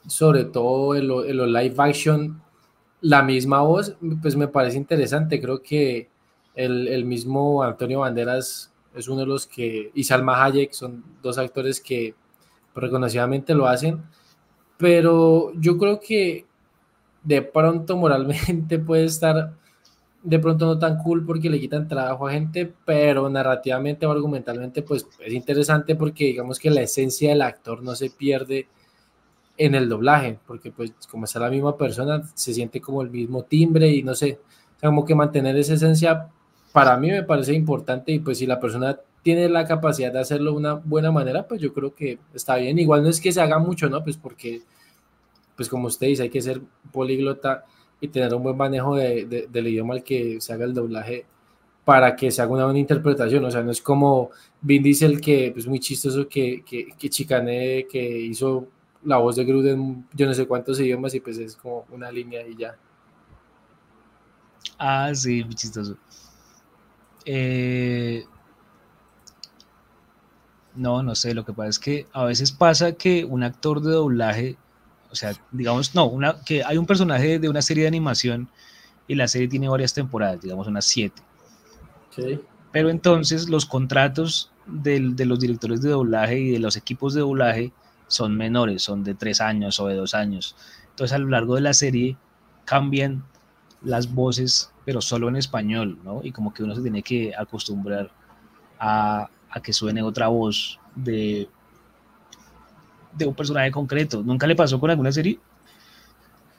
[0.06, 2.40] sobre todo el, el, live action,
[3.00, 5.40] la misma voz, pues me parece interesante.
[5.40, 6.08] Creo que
[6.54, 11.38] el, el mismo Antonio Banderas es uno de los que, y Salma Hayek son dos
[11.38, 12.14] actores que
[12.74, 14.02] reconocidamente lo hacen,
[14.76, 16.46] pero yo creo que
[17.22, 19.57] de pronto moralmente puede estar
[20.28, 24.82] de pronto no tan cool porque le quitan trabajo a gente, pero narrativamente o argumentalmente
[24.82, 28.68] pues es interesante porque digamos que la esencia del actor no se pierde
[29.56, 33.42] en el doblaje, porque pues como está la misma persona, se siente como el mismo
[33.44, 34.38] timbre y no sé,
[34.82, 36.28] como que mantener esa esencia
[36.72, 40.52] para mí me parece importante y pues si la persona tiene la capacidad de hacerlo
[40.52, 42.78] de una buena manera, pues yo creo que está bien.
[42.78, 44.04] Igual no es que se haga mucho, ¿no?
[44.04, 44.62] Pues porque,
[45.56, 46.60] pues como usted dice, hay que ser
[46.92, 47.64] políglota
[48.00, 51.26] y tener un buen manejo de, del idioma al que se haga el doblaje
[51.84, 53.44] para que se haga una buena interpretación.
[53.44, 54.30] O sea, no es como
[54.60, 58.68] Vin Diesel, que es pues, muy chistoso, que, que, que chicane, que hizo
[59.04, 62.10] la voz de Groot en yo no sé cuántos idiomas y pues es como una
[62.10, 62.76] línea y ya.
[64.78, 65.96] Ah, sí, muy chistoso.
[67.24, 68.24] Eh,
[70.74, 73.90] no, no sé, lo que pasa es que a veces pasa que un actor de
[73.92, 74.56] doblaje,
[75.10, 78.48] o sea, digamos, no, una, que hay un personaje de una serie de animación
[79.06, 81.22] y la serie tiene varias temporadas, digamos unas siete.
[82.72, 87.72] Pero entonces los contratos de los directores de doblaje y de los equipos de doblaje
[88.06, 90.56] son menores, son de tres años o de dos años.
[90.90, 92.16] Entonces a lo largo de la serie
[92.64, 93.24] cambian
[93.82, 96.20] las voces, pero solo en español, ¿no?
[96.22, 98.10] Y como que uno se tiene que acostumbrar
[98.78, 99.30] a,
[99.62, 101.48] que suene otra voz de,
[103.12, 104.22] de un personaje concreto.
[104.22, 105.38] ¿Nunca le pasó con alguna serie?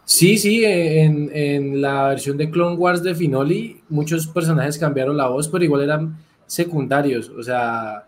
[0.05, 5.27] Sí, sí, en, en, la versión de Clone Wars de Finoli, muchos personajes cambiaron la
[5.27, 7.29] voz, pero igual eran secundarios.
[7.29, 8.05] O sea,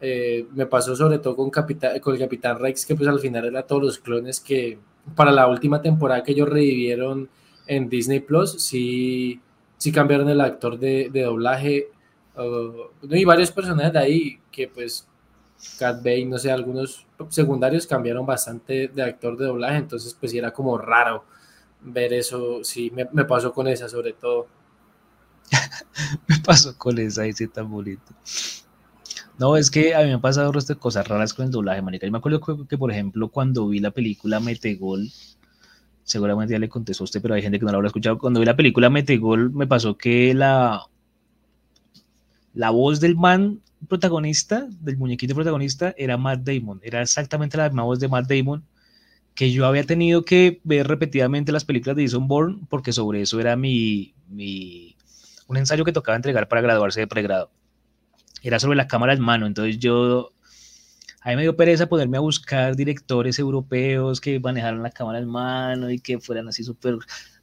[0.00, 3.62] eh, me pasó sobre todo con, con el Capitán Rex, que pues al final era
[3.62, 4.78] todos los clones que
[5.14, 7.28] para la última temporada que ellos revivieron
[7.66, 9.40] en Disney Plus, sí,
[9.78, 11.88] sí cambiaron el actor de, doblaje.
[12.36, 15.08] Uh, y varios personajes de ahí que pues
[15.78, 20.52] Cat Bane, no sé, algunos secundarios cambiaron bastante de actor de doblaje, entonces pues era
[20.52, 21.24] como raro
[21.80, 24.46] ver eso, sí, me, pasó con esa sobre todo.
[26.28, 28.12] me pasó con esa, ese tan bonito.
[29.38, 32.06] No, es que a mí me han pasado cosas raras con el doblaje, manica.
[32.06, 35.10] Yo me acuerdo que, por ejemplo, cuando vi la película Metegol,
[36.04, 38.18] seguramente ya le contestó a usted, pero hay gente que no lo habrá escuchado.
[38.18, 40.86] Cuando vi la película Metegol, me pasó que la,
[42.54, 46.80] la voz del man protagonista, del muñequito protagonista, era Matt Damon.
[46.82, 48.64] Era exactamente la misma voz de Matt Damon
[49.34, 53.38] que yo había tenido que ver repetidamente las películas de Jason Bourne, porque sobre eso
[53.38, 54.96] era mi, mi
[55.46, 57.50] un ensayo que tocaba entregar para graduarse de pregrado
[58.42, 59.46] era sobre la cámara en mano.
[59.46, 60.32] Entonces yo,
[61.20, 65.28] a mí me dio pereza ponerme a buscar directores europeos que manejaran la cámara en
[65.28, 66.96] mano y que fueran así súper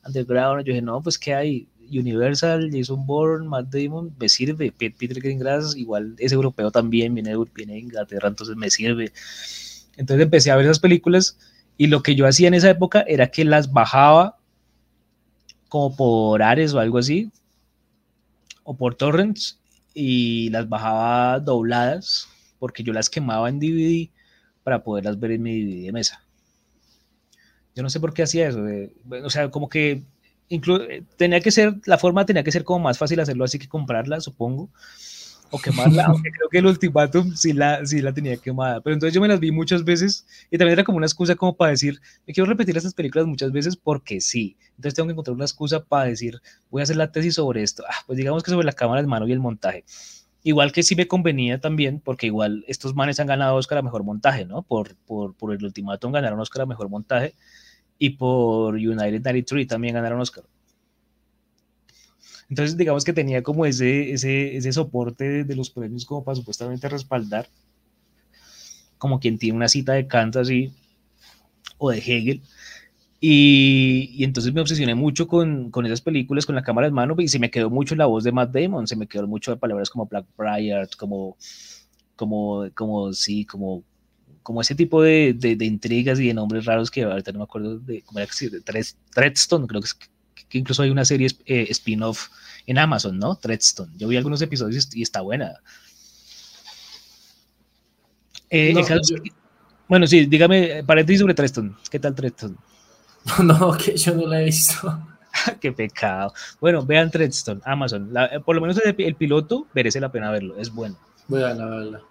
[0.06, 0.66] underground.
[0.66, 1.68] Yo dije, no, pues ¿qué hay?
[1.92, 4.72] Universal, Jason Bourne, Matt Damon, me sirve.
[4.72, 9.12] Peter Greengrass, igual es europeo también, viene, viene de Inglaterra, entonces me sirve.
[9.98, 11.38] Entonces empecé a ver esas películas
[11.78, 14.38] y lo que yo hacía en esa época era que las bajaba
[15.70, 17.32] como por Ares o algo así,
[18.64, 19.60] o por torrents,
[19.94, 22.28] y las bajaba dobladas
[22.60, 24.10] porque yo las quemaba en DVD
[24.64, 26.24] para poderlas ver en mi DVD de mesa.
[27.76, 28.64] Yo no sé por qué hacía eso.
[29.24, 30.04] o sea, como que
[31.18, 34.22] tenía que ser, la forma tenía que ser como más fácil hacerlo así que comprarla,
[34.22, 34.70] supongo
[35.54, 38.82] o quemarla, aunque creo que el ultimátum sí la, sí la tenía quemada.
[38.82, 41.56] Pero entonces yo me las vi muchas veces y también era como una excusa como
[41.56, 44.58] para decir, me quiero repetir estas películas muchas veces porque sí.
[44.72, 46.42] Entonces tengo que encontrar una excusa para decir,
[46.72, 47.84] voy a hacer la tesis sobre esto.
[47.88, 49.86] Ah, pues digamos que sobre la cámara de mano y el montaje.
[50.42, 54.04] Igual que sí me convenía también, porque igual estos manes han ganado Oscar a Mejor
[54.04, 54.64] Montaje, ¿no?
[54.64, 57.36] Por, por, por el ultimátum ganaron Oscar a Mejor Montaje
[57.98, 60.44] y por United 93 también ganaron Oscar.
[62.50, 66.90] Entonces, digamos que tenía como ese, ese, ese soporte de, los premios como para supuestamente
[66.90, 67.48] respaldar,
[68.98, 70.72] como quien tiene una cita de Kant así,
[71.78, 72.42] o de Hegel.
[73.20, 77.16] Y, y, entonces me obsesioné mucho con, con, esas películas, con la cámara en mano,
[77.18, 79.58] y se me quedó mucho la voz de Matt Damon, se me quedó mucho de
[79.58, 81.38] palabras como Blackbriar, como,
[82.16, 83.84] como, como, sí, como,
[84.44, 87.80] como ese tipo de, de, intrigas y de nombres raros que ahorita no me acuerdo
[87.80, 88.62] de, cómo era que
[89.14, 89.94] Treadstone, creo que es
[90.54, 92.28] que incluso hay una serie eh, spin-off
[92.68, 93.36] en Amazon, ¿no?
[93.36, 93.92] Treadstone.
[93.98, 95.56] Yo vi algunos episodios y está buena.
[98.50, 98.76] Eh,
[99.88, 101.74] bueno, sí, dígame, paréntesis sobre Treadstone.
[101.90, 102.56] ¿Qué tal Treadstone?
[103.44, 105.08] No, que yo no la he visto.
[105.62, 106.34] Qué pecado.
[106.60, 108.12] Bueno, vean Treadstone, Amazon.
[108.16, 110.98] Eh, por lo menos el, piloto merece la pena verlo, es bueno.
[111.28, 112.02] Voy a verla.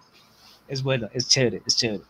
[0.67, 2.03] Es bueno, es chévere, es chévere.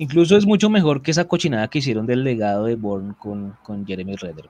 [0.00, 3.86] Incluso es mucho mejor que esa cochinada que hicieron del legado de Bourne con, con
[3.86, 4.48] Jeremy Redder,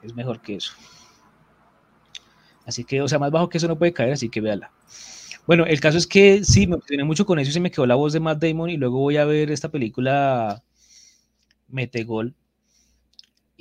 [0.00, 0.74] es mejor que eso.
[2.64, 4.70] Así que, o sea, más bajo que eso no puede caer, así que véala.
[5.44, 7.84] Bueno, el caso es que sí, me emocioné mucho con eso y se me quedó
[7.84, 10.62] la voz de Matt Damon y luego voy a ver esta película
[11.66, 12.36] Metegol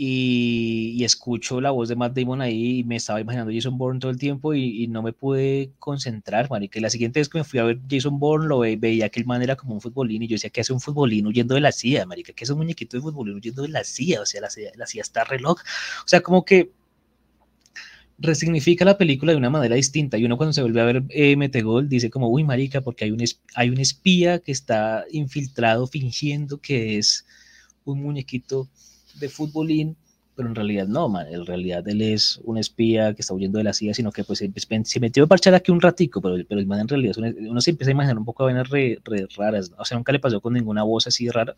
[0.03, 4.09] y, escucho la voz de Matt Damon ahí y me estaba imaginando Jason Bourne todo
[4.09, 6.79] el tiempo y, no me pude concentrar, marica.
[6.79, 9.19] Y la siguiente vez que me fui a ver Jason Bourne lo ve, veía que
[9.19, 11.61] el man era como un futbolín y yo decía, ¿qué hace un futbolín huyendo de
[11.61, 12.33] la CIA, marica?
[12.33, 14.21] ¿Qué es un muñequito de futbolín huyendo de la CIA?
[14.21, 15.59] O sea, la CIA, la CIA está reloj.
[16.03, 16.71] O sea, como que
[18.17, 20.17] resignifica la película de una manera distinta.
[20.17, 23.11] Y uno cuando se vuelve a ver eh, Metegol dice como, uy, marica, porque hay
[23.11, 23.23] un,
[23.53, 27.23] hay un espía que está infiltrado fingiendo que es
[27.85, 28.67] un muñequito
[29.19, 29.95] de futbolín,
[30.35, 31.27] pero en realidad no, man.
[31.27, 34.39] En realidad él es un espía que está huyendo de la CIA, sino que pues
[34.39, 37.91] se, metió a parchar aquí un ratico, pero, pero man, en realidad uno se empieza
[37.91, 38.99] a imaginar un poco de vainas re,
[39.37, 39.71] raras.
[39.77, 41.55] O sea, nunca le pasó con ninguna voz así rara.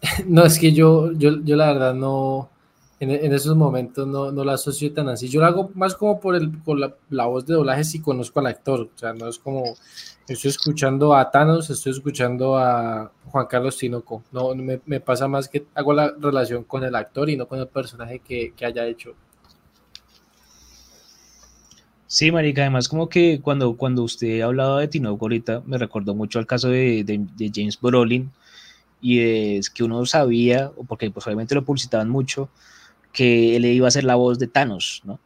[0.26, 2.50] No, es que yo, yo, yo la verdad no
[3.00, 5.28] en, esos momentos no, no, la asocio tan así.
[5.28, 8.40] Yo lo hago más como por, el, por la, la, voz de doblaje si conozco
[8.40, 8.90] al actor.
[8.94, 9.62] O sea, no es como
[10.26, 14.24] estoy escuchando a Thanos, estoy escuchando a Juan Carlos Tinoco.
[14.32, 17.60] No, me, me pasa más que hago la relación con el actor y no con
[17.60, 19.14] el personaje que, que haya hecho.
[22.08, 26.38] Sí, Marica, además como que cuando, cuando usted hablaba de Tinoco ahorita, me recordó mucho
[26.38, 28.32] al caso de, de, de James Brolin,
[29.00, 32.48] y es que uno sabía, porque pues obviamente lo publicitaban mucho,
[33.18, 35.18] que él iba a ser la voz de Thanos, ¿no?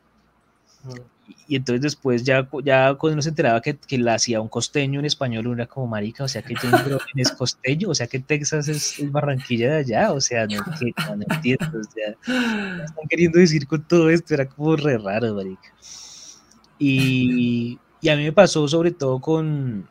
[1.47, 4.99] Y entonces después ya, ya cuando uno se enteraba que, que la hacía un costeño
[4.99, 6.55] en español, uno era como marica, o sea que
[7.17, 10.95] es costeño, o sea que Texas es, es Barranquilla de allá, o sea, no, que,
[11.07, 14.33] no, no entiendo, o sea, ¿qué están queriendo decir con todo esto?
[14.33, 15.75] Era como re raro, marica.
[16.79, 19.87] Y, y a mí me pasó sobre todo con,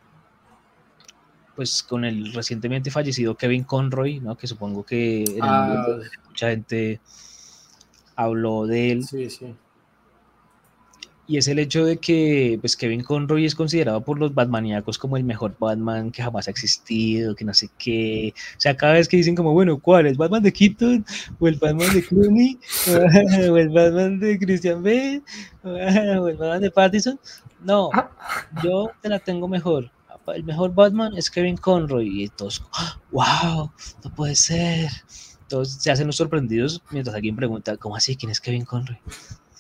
[1.56, 4.36] pues con el recientemente fallecido Kevin Conroy, ¿no?
[4.36, 5.86] Que supongo que en el ah,
[6.28, 7.00] mucha gente
[8.24, 9.04] habló de él.
[9.06, 9.56] Sí, sí.
[11.28, 15.16] Y es el hecho de que pues, Kevin Conroy es considerado por los Batmaníacos como
[15.16, 18.34] el mejor Batman que jamás ha existido, que no sé qué.
[18.58, 20.08] O sea, cada vez que dicen como, bueno, ¿cuál?
[20.08, 21.06] ¿El Batman de Keaton?
[21.40, 22.60] ¿O el Batman de Clooney?
[23.50, 25.22] ¿O el Batman de Christian Bale?
[25.64, 27.18] ¿O el Batman de Pattinson?
[27.64, 27.90] No,
[28.62, 29.90] yo te la tengo mejor.
[30.36, 32.24] El mejor Batman es Kevin Conroy.
[32.24, 32.62] Y todos,
[33.12, 33.72] wow,
[34.04, 34.90] no puede ser
[35.52, 38.16] todos se hacen los sorprendidos mientras alguien pregunta, ¿cómo así?
[38.16, 38.98] ¿Quién es Kevin Conroy?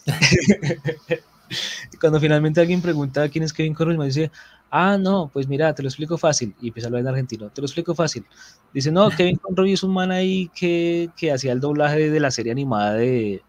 [1.99, 4.31] Cuando finalmente alguien pregunta quién es Kevin Conroy, me dice,
[4.69, 6.55] ah, no, pues mira, te lo explico fácil.
[6.61, 8.25] Y empieza a hablar en argentino, te lo explico fácil.
[8.73, 12.31] Dice, no, Kevin Conroy es un man ahí que, que hacía el doblaje de la
[12.31, 13.43] serie animada de,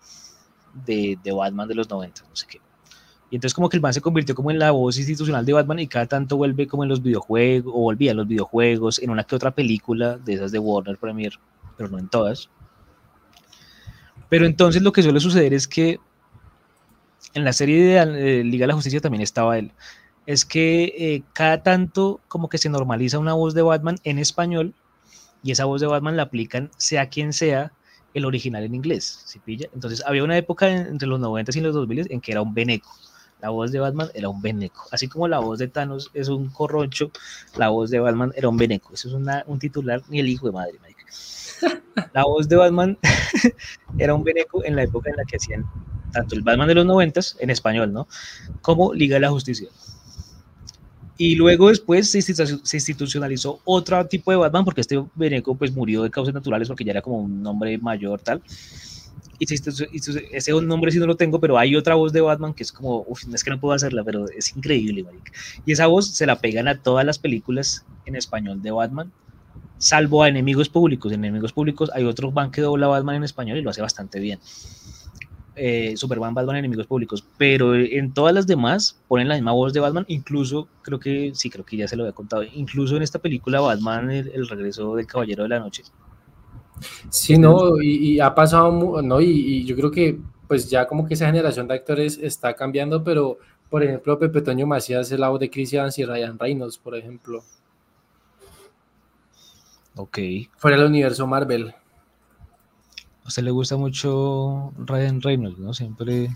[0.85, 2.61] de, de, Batman de los 90, no sé qué.
[3.31, 5.79] Y entonces como que el man se convirtió como en la voz institucional de Batman
[5.79, 9.23] y cada tanto vuelve como en los videojuegos, o volvía en los videojuegos, en una
[9.23, 11.39] que otra película de esas de Warner Premier
[11.77, 12.49] pero no en todas.
[14.29, 15.99] Pero entonces lo que suele suceder es que
[17.35, 19.73] en la serie de Liga de la Justicia también estaba él.
[20.27, 24.75] Es que eh, cada tanto como que se normaliza una voz de Batman en español
[25.43, 27.73] y esa voz de Batman la aplican sea quien sea
[28.15, 29.23] el original en inglés.
[29.27, 29.69] ¿sí pilla?
[29.75, 32.91] Entonces había una época entre los 90 y los 2000 en que era un beneco.
[33.41, 34.87] La voz de Batman era un beneco.
[34.93, 37.11] Así como la voz de Thanos es un corroncho,
[37.57, 38.95] la voz de Batman era un beneco.
[38.95, 40.92] Eso es una, un titular ni el hijo de madre, Mike.
[42.13, 42.99] La voz de Batman
[43.99, 45.65] era un beneco en la época en la que hacían
[46.13, 48.07] tanto el Batman de los noventas, en español, ¿no?
[48.61, 49.69] Como Liga de la Justicia.
[51.17, 56.11] Y luego después se institucionalizó otro tipo de Batman, porque este Beneco pues murió de
[56.11, 58.43] causas naturales porque ya era como un nombre mayor tal.
[59.39, 62.71] Y ese nombre sí no lo tengo, pero hay otra voz de Batman que es
[62.71, 65.05] como, uf, es que no puedo hacerla, pero es increíble.
[65.67, 69.13] Y esa voz se la pegan a todas las películas en español de Batman
[69.83, 71.11] salvo a enemigos públicos.
[71.11, 74.21] En enemigos públicos hay otro Batman que dobla Batman en español y lo hace bastante
[74.21, 74.39] bien.
[75.57, 79.81] Eh, Superman, Batman, enemigos públicos, pero en todas las demás ponen la misma voz de
[79.81, 83.19] Batman, incluso creo que, sí, creo que ya se lo había contado, incluso en esta
[83.19, 85.83] película Batman, el, regreso del Caballero de la Noche.
[87.11, 90.19] Sí, no, y, y ha pasado, no, y, y, yo creo que
[90.49, 94.67] pues ya como que esa generación de actores está cambiando, pero por ejemplo Pepe Toño
[94.67, 97.43] Macías es la voz de Chris Evans y Ryan Reynolds, por ejemplo.
[99.97, 100.19] Ok.
[100.57, 101.75] Fuera del universo Marvel.
[103.25, 105.73] A usted le gusta mucho Ryan Reynolds, ¿no?
[105.75, 106.29] Siempre,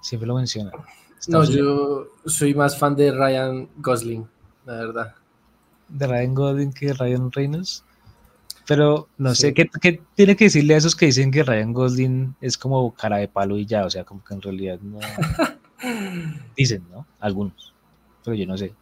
[0.00, 0.70] siempre lo menciona.
[1.28, 4.26] no, yo soy más fan de Ryan Gosling,
[4.64, 5.14] la verdad.
[5.88, 7.84] ¿De Ryan Gosling que de Ryan Reynolds?
[8.66, 9.42] Pero no sí.
[9.42, 12.92] sé, ¿qué, ¿qué, tiene que decirle a esos que dicen que Ryan Gosling es como
[12.94, 13.84] cara de palo y ya?
[13.84, 14.98] O sea, como que en realidad no.
[16.56, 17.06] dicen, ¿no?
[17.20, 17.74] Algunos.
[18.24, 18.74] Pero yo no sé.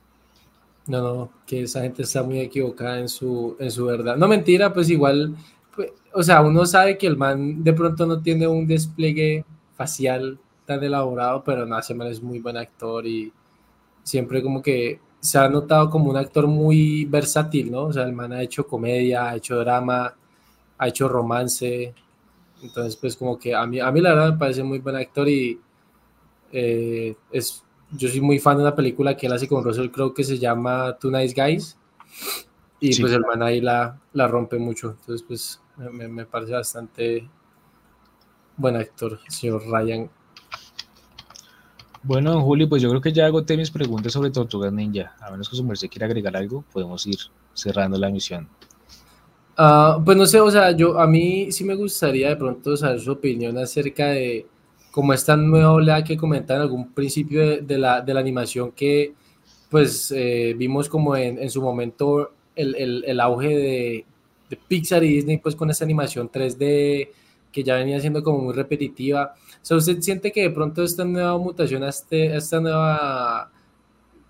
[0.87, 4.17] No, no, que esa gente está muy equivocada en su, en su verdad.
[4.17, 5.35] No, mentira, pues igual,
[5.75, 9.45] pues, o sea, uno sabe que el man de pronto no tiene un despliegue
[9.77, 13.33] facial tan elaborado, pero no, ese man es muy buen actor y
[14.03, 17.85] siempre como que se ha notado como un actor muy versátil, ¿no?
[17.85, 20.15] O sea, el man ha hecho comedia, ha hecho drama,
[20.77, 21.95] ha hecho romance,
[22.63, 25.29] entonces pues como que a mí, a mí la verdad me parece muy buen actor
[25.29, 25.59] y
[26.53, 27.65] eh, es,
[27.97, 30.39] yo soy muy fan de una película que él hace con Russell Crowe que se
[30.39, 31.77] llama Two Nice Guys
[32.81, 35.61] y pues el man ahí la, la rompe mucho, entonces pues
[35.93, 37.29] me, me parece bastante
[38.57, 40.11] buen actor, señor Ryan
[42.07, 45.17] bueno, don Juli, pues yo creo que ya agoté mis preguntas sobre Tortugas Ninja.
[45.21, 47.17] A menos que su merced quiera agregar algo, podemos ir
[47.55, 48.47] cerrando la emisión.
[49.59, 53.01] Uh, pues no sé, o sea, yo a mí sí me gustaría de pronto saber
[53.01, 54.47] su opinión acerca de
[54.95, 59.13] cómo esta nueva oleada que comentan en algún principio de, la, de la, animación que
[59.69, 64.05] pues eh, vimos como en, en, su momento el, el, el auge de,
[64.49, 67.09] de, Pixar y Disney pues con esta animación 3D
[67.51, 69.35] que ya venía siendo como muy repetitiva.
[69.35, 73.51] O sea, ¿usted siente que de pronto esta nueva mutación, este, esta nueva,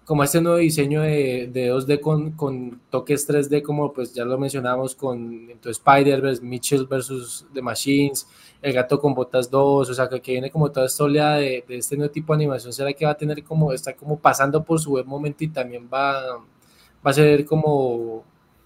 [0.06, 4.38] como este nuevo diseño de, de 2D con, con, toques 3D, como pues ya lo
[4.38, 8.26] mencionamos con Spider-Verse, Mitchell versus The Machines,
[8.64, 11.98] El Gato con Botas 2, o sea, que, viene como toda esta oleada de, este
[11.98, 14.90] nuevo tipo de animación, ¿será que va a tener como, está como pasando por su
[14.90, 18.24] buen momento y también va, va a ser como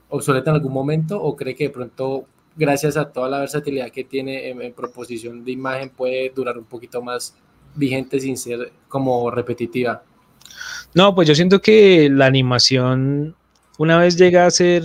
[0.09, 2.27] obsoleta en algún momento o cree que de pronto
[2.57, 7.03] gracias a toda la versatilidad que tiene en, proposición de imagen, puede durar un poquito
[7.03, 7.35] más
[7.75, 10.05] vigente sin ser como repetitiva.
[10.95, 13.35] No, pues yo siento que la animación,
[13.79, 14.85] una vez llega a ser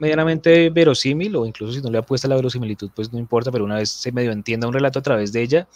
[0.00, 3.76] medianamente verosímil, o incluso si no le apuesta la verosimilitud, pues no importa, pero una
[3.76, 5.68] vez se medio entienda un relato a través de ella,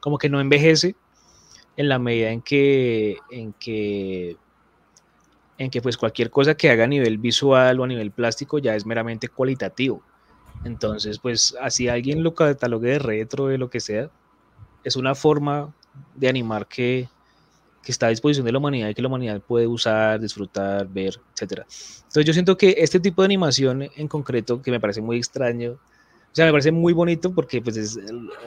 [0.00, 0.96] como que no envejece
[1.76, 4.36] en la medida en que, en que,
[5.58, 8.74] en que pues cualquier cosa que haga a nivel visual o a nivel plástico ya
[8.74, 10.02] es meramente cualitativo.
[10.64, 14.10] Entonces, pues así alguien lo catalogue de retro, de lo que sea,
[14.84, 15.74] es una forma
[16.14, 17.08] de animar que,
[17.82, 21.20] que, está a disposición de la humanidad y que la humanidad puede usar, disfrutar, ver,
[21.34, 21.62] etc.
[21.98, 25.72] Entonces yo siento que este tipo de animación en concreto, que me parece muy extraño,
[25.72, 27.98] o sea, me parece muy bonito porque pues es,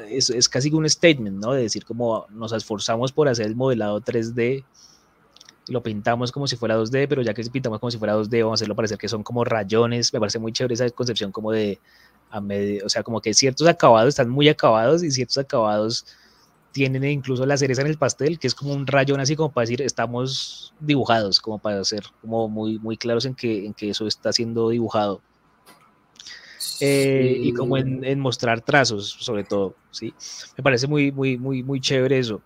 [0.09, 1.51] es, es casi un statement, ¿no?
[1.51, 4.63] De decir como nos esforzamos por hacer el modelado 3D
[5.67, 8.53] lo pintamos como si fuera 2D, pero ya que pintamos como si fuera 2D, vamos
[8.53, 10.13] a hacerlo parecer que son como rayones.
[10.13, 11.79] Me parece muy chévere esa concepción como de
[12.29, 16.05] a medio, o sea, como que ciertos acabados están muy acabados y ciertos acabados
[16.73, 19.63] tienen incluso la cereza en el pastel, que es como un rayón así como para
[19.63, 24.07] decir estamos dibujados, como para ser como muy, muy claros en que, en que eso
[24.07, 25.21] está siendo dibujado.
[26.81, 30.13] Eh, y como en, en, mostrar trazos, sobre todo, ¿sí?
[30.57, 32.41] Me parece muy, muy, muy, muy chévere eso.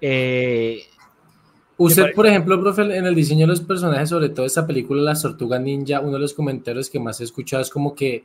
[0.00, 0.84] Eh,
[1.76, 5.22] Usted, por ejemplo, profe, en el diseño de los personajes, sobre todo esta película Las
[5.22, 8.24] Tortugas Ninja, uno de los comentarios que más he escuchado es como que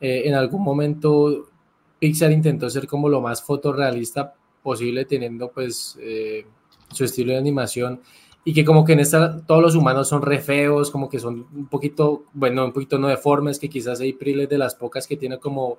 [0.00, 1.50] eh, en algún momento
[1.98, 4.34] Pixar intentó ser como lo más fotorrealista
[4.66, 6.44] posible, teniendo pues eh,
[6.92, 8.00] su estilo de animación
[8.44, 11.46] y que como que en esta todos los humanos son re feos, como que son
[11.54, 15.16] un poquito, bueno, un poquito no deformes, que quizás hay April de las pocas que
[15.16, 15.78] tiene como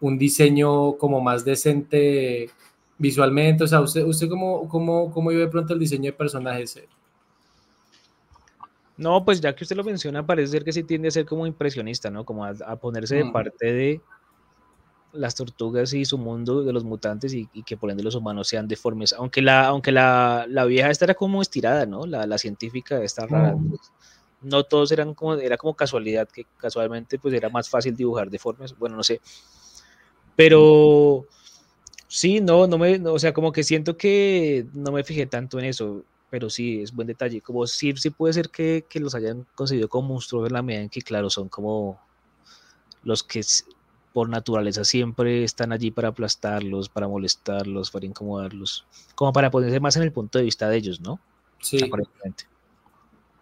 [0.00, 2.50] un diseño como más decente
[2.98, 6.80] visualmente, o sea, ¿usted, usted cómo, cómo, cómo de pronto el diseño de personajes?
[8.96, 11.46] No, pues ya que usted lo menciona, parece ser que sí tiende a ser como
[11.46, 12.24] impresionista, ¿no?
[12.24, 13.32] Como a, ponerse de mm.
[13.32, 14.00] parte de
[15.12, 18.68] las tortugas y su mundo de los mutantes y, que por ende los humanos sean
[18.68, 19.12] deformes.
[19.12, 22.06] Aunque la, aunque la, la vieja esta era como estirada, ¿no?
[22.06, 23.54] La, la científica está rara.
[23.54, 23.70] Mm.
[23.70, 23.80] Pues,
[24.42, 28.76] no todos eran como, era como casualidad, que casualmente pues era más fácil dibujar deformes,
[28.76, 29.20] bueno, no sé.
[30.36, 31.26] Pero
[32.08, 35.64] Sí, no, no me, o sea, como que siento que no me fijé tanto en
[35.64, 37.40] eso, pero sí, es buen detalle.
[37.40, 40.82] Como sí, sí puede ser que, que los hayan concebido como monstruos en la medida
[40.82, 42.00] en que, claro, son como
[43.02, 43.42] los que
[44.16, 49.94] por naturaleza siempre están allí para aplastarlos, para molestarlos, para incomodarlos, como para ponerse más
[49.98, 51.20] en el punto de vista de ellos, ¿no?
[51.60, 51.76] Sí.
[51.84, 52.44] Aparentemente.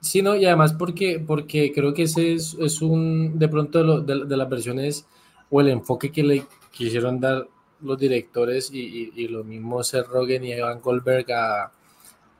[0.00, 4.24] Sí, no, y además porque, porque creo que ese es, es un, de pronto de,
[4.24, 5.06] de, las versiones
[5.48, 7.46] o el enfoque que le quisieron dar
[7.80, 11.70] los directores y, y, lo mismo Seth Rogen y Evan Goldberg a,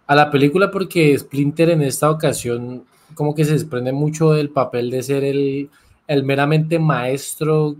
[0.09, 4.91] a, la película porque Splinter en esta ocasión como que se desprende mucho del papel
[4.91, 5.70] de ser el,
[6.09, 7.76] el meramente maestro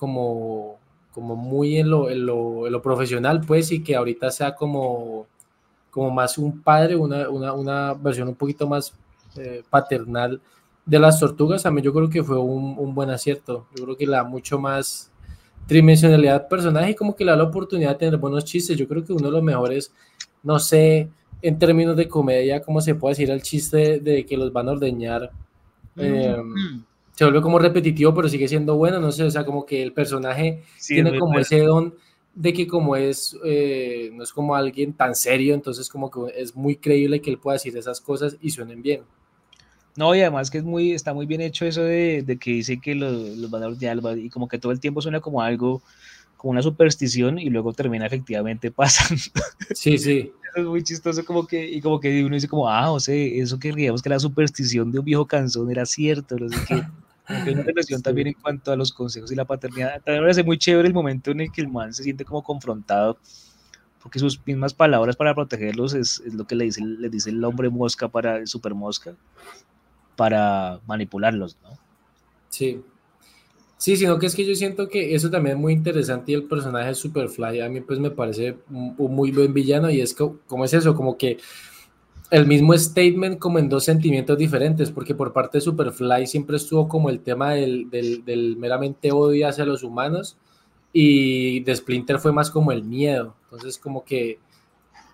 [0.00, 0.78] como,
[1.12, 5.26] como muy en lo, en, lo, en lo, profesional pues y que ahorita sea como,
[5.90, 8.94] como más un padre, una, una, una versión un poquito más
[9.36, 10.40] eh, paternal
[10.86, 13.96] de las tortugas, a mí yo creo que fue un, un buen acierto, yo creo
[13.96, 15.12] que le da mucho más
[15.66, 18.76] tridimensionalidad personaje y como que le da la oportunidad de tener buenos chistes.
[18.76, 19.92] Yo creo que uno de los mejores,
[20.42, 21.10] no sé,
[21.42, 24.72] en términos de comedia, cómo se puede decir el chiste de, que los van a
[24.72, 25.30] ordeñar.
[25.94, 26.00] Mm.
[26.00, 26.84] Em,
[27.20, 29.92] se vuelve como repetitivo, pero sigue siendo bueno, no sé, o sea, como que el
[29.92, 31.94] personaje Sí, tiene como ese don
[32.34, 36.56] de que como es, eh, no es como alguien tan serio, entonces como que es
[36.56, 39.02] muy creíble que él pueda decir esas cosas y suenen bien.
[39.96, 42.80] No, y además que es muy, está muy bien hecho eso de, de que dice
[42.80, 43.68] que los, los van a
[44.00, 45.82] van- y como que todo el tiempo suena como algo,
[46.36, 49.20] como una superstición, y luego termina efectivamente pasando.
[49.72, 50.32] Sí, sí.
[50.56, 53.58] es muy chistoso, como que, y como que uno dice como, ah, o sea, eso
[53.58, 56.88] que creíamos que la superstición de un viejo canzón era cierto, no sé qué.
[57.30, 58.04] Como que hay una relación Sí.
[58.04, 60.02] también en cuanto a los consejos y la paternidad.
[60.02, 62.42] También me parece muy chévere el momento en el que el man se siente como
[62.42, 63.18] confrontado,
[64.02, 67.44] porque sus mismas palabras para protegerlos es, es lo que le dice, le dice el
[67.44, 69.16] hombre mosca para el super mosca,
[70.16, 71.78] para manipularlos, ¿no?
[72.48, 72.82] Sí.
[73.78, 76.44] Sí, sino que es que yo siento que eso también es muy interesante y el
[76.44, 80.14] personaje de Superfly a mí pues me parece un, un muy buen villano y es
[80.14, 81.38] co- como es eso, como que
[82.30, 86.88] el mismo statement como en dos sentimientos diferentes, porque por parte de Superfly siempre estuvo
[86.88, 90.36] como el tema del, del, meramente odio hacia los humanos
[90.92, 94.38] y de Splinter fue más como el miedo, entonces como que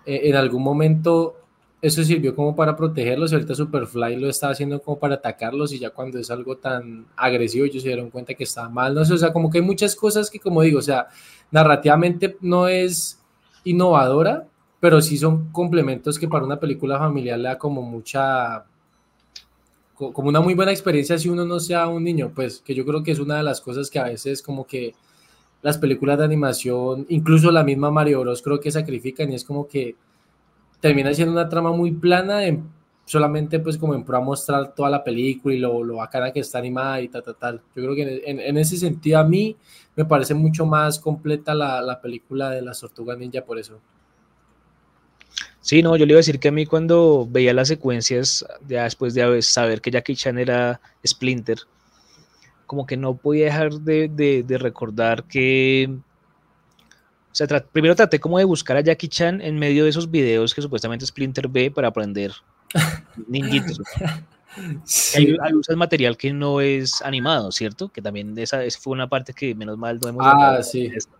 [0.05, 1.35] eh, en algún momento
[1.81, 5.79] eso sirvió como para protegerlos y ahorita Superfly lo está haciendo como para atacarlos y
[5.79, 9.13] ya cuando es algo tan agresivo ellos se dieron cuenta que estaba mal, no sé,
[9.13, 11.07] o sea, como que hay muchas cosas que como digo, o sea,
[11.49, 13.19] narrativamente no es
[13.63, 14.47] innovadora,
[14.79, 18.65] pero sí son complementos que para una película familiar le da como mucha,
[19.95, 22.85] co- como una muy buena experiencia si uno no sea un niño, pues que yo
[22.85, 24.93] creo que es una de las cosas que a veces como que
[25.63, 29.67] las películas de animación, incluso la misma Mario Bros creo que sacrifican y es como
[29.67, 29.95] que
[30.81, 32.63] termina siendo una trama muy plana en-
[33.05, 36.41] solamente pues como en pro a mostrar toda la película y lo, lo bacana que
[36.41, 37.61] está animada y tal, tal, tal.
[37.75, 39.55] Yo creo que en, en ese sentido a mí
[39.95, 43.79] me parece mucho más completa la, la película de las tortugas ninja por eso.
[45.61, 48.83] Sí, no, yo le iba a decir que a mí cuando veía las secuencias, ya
[48.83, 51.57] después de saber que Jackie Chan era Splinter,
[52.65, 55.89] como que no podía dejar de, de- de recordar que,
[57.31, 60.09] o sea, tra- primero traté como de buscar a Jackie Chan en medio de esos
[60.09, 62.31] videos que supuestamente Splinter ve para aprender
[63.27, 63.79] ninjitos.
[65.11, 67.89] Que Hay, hay usas material que no es animado, ¿cierto?
[67.89, 70.87] Que también esa, esa fue una parte que menos mal no hemos Ah, hablado sí.
[70.87, 71.15] de esto,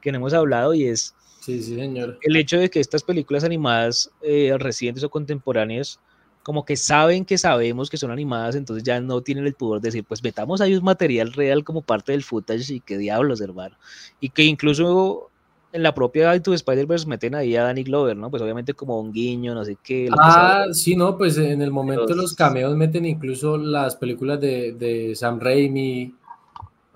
[0.00, 2.18] que no hemos hablado y es Sí, sí, señor.
[2.22, 5.98] el hecho de que estas películas animadas eh, recientes o contemporáneas
[6.44, 9.88] como que saben que sabemos que son animadas, entonces ya no tienen el pudor de
[9.88, 13.76] decir, pues metamos ahí un material real como parte del footage y qué diablos, hermano.
[14.20, 15.30] Y que incluso
[15.72, 18.28] en la propia Into Spider-Verse meten ahí a Danny Glover, ¿no?
[18.28, 20.08] Pues obviamente como un guiño, no sé qué.
[20.18, 24.72] Ah, sí, no, pues en el momento Pero- los cameos meten incluso las películas de,
[24.72, 26.12] de Sam Raimi.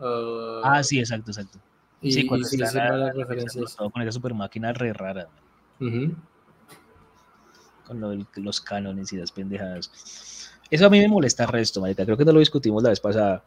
[0.01, 1.59] uh, Ah, sí, exacto, exacto.
[2.07, 3.77] Y, sí, y cuando sí, sí, a- varias a- referencias.
[3.77, 5.29] con esa super máquina re rara,
[5.81, 6.15] Ujú.
[7.87, 9.91] con lo los cánones y las pendejadas.
[10.71, 12.05] Eso a mí me molesta resto, marica.
[12.05, 13.45] Creo que no lo discutimos la vez pasada.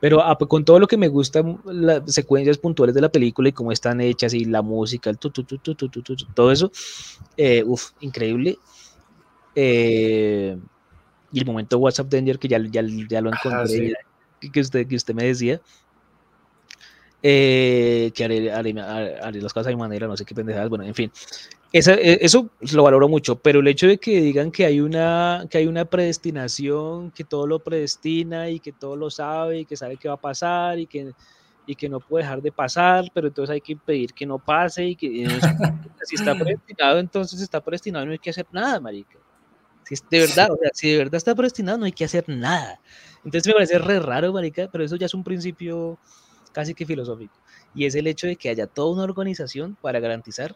[0.00, 3.48] Pero ah, pues, con todo lo que me gustan las secuencias puntuales de la película
[3.48, 5.54] y cómo están hechas y la música, el tu, tu, tu,
[6.34, 6.72] todo eso,
[7.36, 8.58] eh, uf, increíble.
[9.54, 10.56] Eh,
[11.30, 13.90] y el momento WhatsApp Danger que ya, ya, ya lo encontré, Ah, sí.
[13.90, 15.60] ya- que, usted, que usted me decía.
[17.22, 20.94] Eh, que haré, haré, haré las cosas de manera, no sé qué pendejadas, bueno, en
[20.94, 21.12] fin.
[21.72, 25.46] Esa- e- eso lo valoro mucho, pero el hecho de que digan que hay una
[25.50, 29.76] que hay una predestinación, que todo lo predestina y que todo lo sabe y que
[29.76, 31.12] sabe qué va a pasar y que
[31.66, 34.84] y que no puede dejar de pasar, pero entonces hay que impedir que no pase
[34.88, 35.52] y que eso-
[36.04, 39.18] si está predestinado, entonces está predestinado, no hay que hacer nada, marica.
[39.84, 42.24] Si es de verdad, o sea, si de verdad está predestinado, no hay que hacer
[42.28, 42.80] nada.
[43.24, 46.00] Entonces me parece re raro, marica, pero eso ya es un principio
[46.52, 47.34] casi que filosófico.
[47.74, 50.54] Y es el hecho de que haya toda una organización para garantizar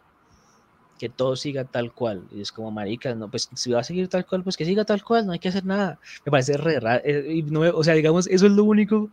[0.98, 2.22] que todo siga tal cual.
[2.32, 4.84] Y es como, marica, no, pues si va a seguir tal cual, pues que siga
[4.84, 5.98] tal cual, no hay que hacer nada.
[6.24, 7.02] Me parece re raro.
[7.04, 7.44] eh,
[7.74, 9.10] o sea, digamos, eso es lo único,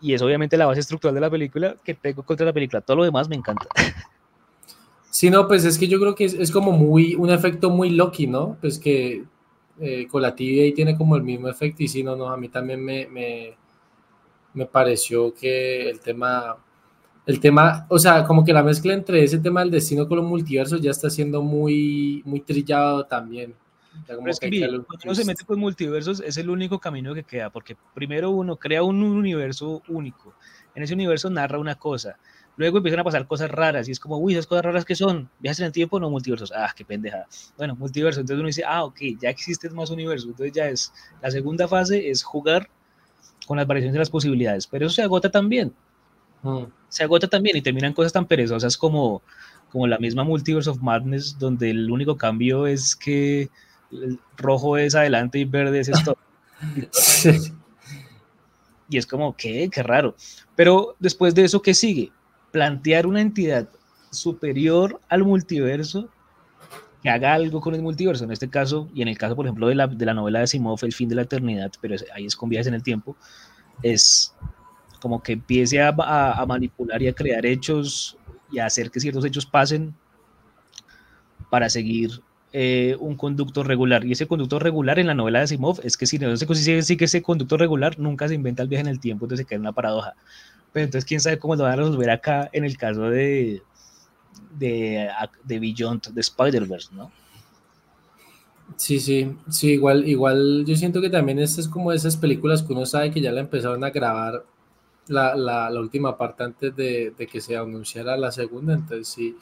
[0.00, 2.80] y es obviamente la base estructural de la película, que tengo contra la película.
[2.80, 3.66] Todo lo demás me encanta.
[5.08, 7.88] Sí, no, pues es que yo creo que es, es como muy, un efecto muy
[7.88, 8.58] Loki, ¿no?
[8.60, 9.24] Pues que
[9.80, 12.50] eh, con la TVA tiene como el mismo efecto y sí, no, no, a mí
[12.50, 13.56] también me, me,
[14.56, 16.56] me pareció que el tema,
[17.26, 20.26] el tema, o sea, como que la mezcla entre ese tema del destino con los
[20.26, 23.54] multiversos ya está siendo muy, muy trillado también.
[24.06, 27.22] Pero es que, mire, cuando uno se mete con multiversos, es el único camino que
[27.22, 30.34] queda, porque primero uno crea un universo único.
[30.74, 32.16] En ese universo narra una cosa.
[32.56, 35.28] Luego empiezan a pasar cosas raras y es como, uy, esas cosas raras que son,
[35.38, 36.50] viajes en el tiempo, no multiversos.
[36.54, 37.26] Ah, qué pendeja.
[37.58, 38.20] Bueno, multiverso.
[38.20, 40.30] Entonces uno dice, ah, ok, ya existen más universos.
[40.30, 42.70] Entonces ya es, la segunda fase es jugar
[43.46, 44.66] con las variaciones de las posibilidades.
[44.66, 45.72] Pero eso se agota también.
[46.42, 46.64] Mm.
[46.88, 49.22] Se agota también y terminan cosas tan perezosas como,
[49.72, 53.50] como la misma Multiverse of Madness, donde el único cambio es que
[53.92, 56.16] el rojo es adelante y verde es esto.
[58.88, 59.68] Y es como, ¿qué?
[59.70, 60.14] Qué raro.
[60.54, 62.12] Pero después de eso, ¿qué sigue?
[62.52, 63.68] Plantear una entidad
[64.10, 66.08] superior al multiverso
[67.10, 68.24] haga algo con el multiverso.
[68.24, 70.46] En este caso, y en el caso, por ejemplo, de la, de la novela de
[70.46, 73.16] Simov, El fin de la eternidad, pero ahí es con viajes en el tiempo,
[73.82, 74.34] es
[75.00, 78.16] como que empiece a, a, manipular y a crear hechos
[78.50, 79.94] y a hacer que ciertos hechos pasen
[81.50, 82.22] para seguir
[82.52, 84.04] eh, un conducto regular.
[84.04, 86.82] Y ese conducto regular en la novela de Simov es que si no se consigue
[86.82, 89.48] sí que ese conducto regular nunca se inventa el viaje en el tiempo, entonces se
[89.48, 90.14] queda una paradoja.
[90.72, 93.62] Pero entonces, quién sabe cómo lo van a resolver acá en el caso de,
[94.58, 95.08] de,
[95.44, 97.10] de Beyond de Spider-Verse, ¿no?
[98.76, 102.72] Sí, sí, sí, igual, igual yo siento que también este es como esas películas que
[102.72, 104.44] uno sabe que ya la empezaron a grabar
[105.08, 109.36] la, la, la última parte antes de, de, que se anunciara la segunda, entonces sí,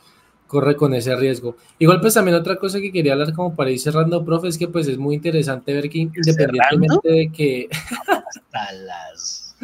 [0.46, 1.56] corre con ese riesgo.
[1.78, 4.68] Igual pues también otra cosa que quería hablar como para ir cerrando, profe, es que
[4.68, 7.68] pues es muy interesante ver que independientemente de que...
[8.06, 9.56] Hasta las...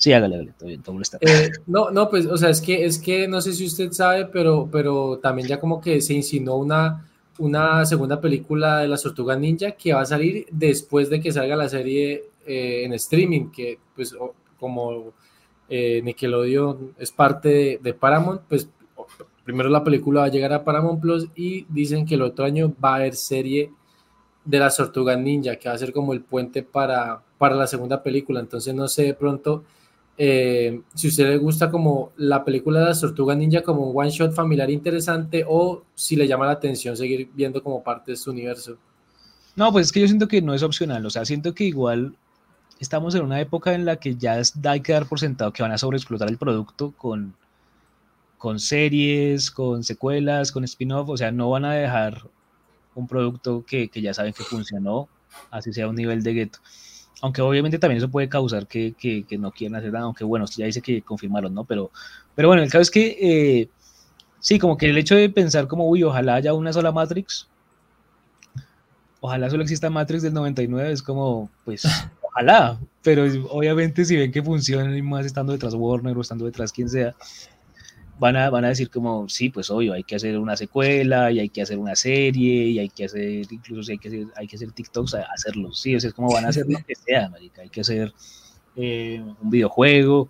[0.00, 1.18] Sí, hágale, hágale, todo bien, todo está.
[1.20, 4.24] Eh, no, no, pues, o sea, es que, es que no sé si usted sabe,
[4.24, 7.06] pero, pero también ya como que se insinuó una,
[7.38, 11.54] una segunda película de las Tortugas Ninja que va a salir después de que salga
[11.54, 14.16] la serie eh, en streaming, que pues
[14.58, 15.12] como
[15.68, 18.70] eh, Nickelodeon es parte de, Paramount, pues
[19.44, 22.72] primero la película va a llegar a Paramount Plus y dicen que el otro año
[22.82, 23.70] va a haber serie
[24.46, 28.02] de las Tortugas Ninja, que va a ser como el puente para, para la segunda
[28.02, 28.40] película.
[28.40, 29.64] Entonces, no sé de pronto
[30.22, 34.10] eh, si usted le gusta como la película de las Tortugas Ninja como un one
[34.10, 38.30] shot familiar interesante o si le llama la atención seguir viendo como parte de su
[38.30, 38.76] universo.
[39.56, 42.14] No, pues es que yo siento que no es opcional, o sea, siento que igual
[42.80, 45.72] estamos en una época en la que ya hay que dar por sentado que van
[45.72, 47.34] a sobreexplotar el producto con,
[48.36, 52.28] con series, con secuelas, con spin-off, o sea, no van a dejar
[52.94, 55.08] un producto que, que ya saben que funcionó,
[55.50, 56.58] así sea un nivel de gueto.
[57.22, 60.66] Aunque obviamente también eso puede causar que, que, no quieran hacer nada, aunque bueno, ya
[60.66, 61.64] dice que confirmaron, ¿no?
[61.64, 61.90] Pero,
[62.34, 63.68] pero bueno, el caso es que eh,
[64.38, 67.46] sí, como que el hecho de pensar como, uy, ojalá haya una sola Matrix,
[69.20, 71.82] ojalá solo exista Matrix del 99, es como, pues,
[72.22, 76.72] ojalá, pero obviamente si ven que funciona y más estando detrás Warner o estando detrás
[76.72, 77.14] quien sea,
[78.20, 81.40] van a, van a decir como, sí, pues obvio, hay que hacer una secuela y
[81.40, 84.46] hay que hacer una serie y hay que hacer, incluso si hay que hacer, hay
[84.46, 87.30] que hacer TikToks, hacerlo, sí, o sea, es como van a hacer lo que sea,
[87.30, 88.12] marica, hay que hacer
[88.76, 90.28] eh, un videojuego.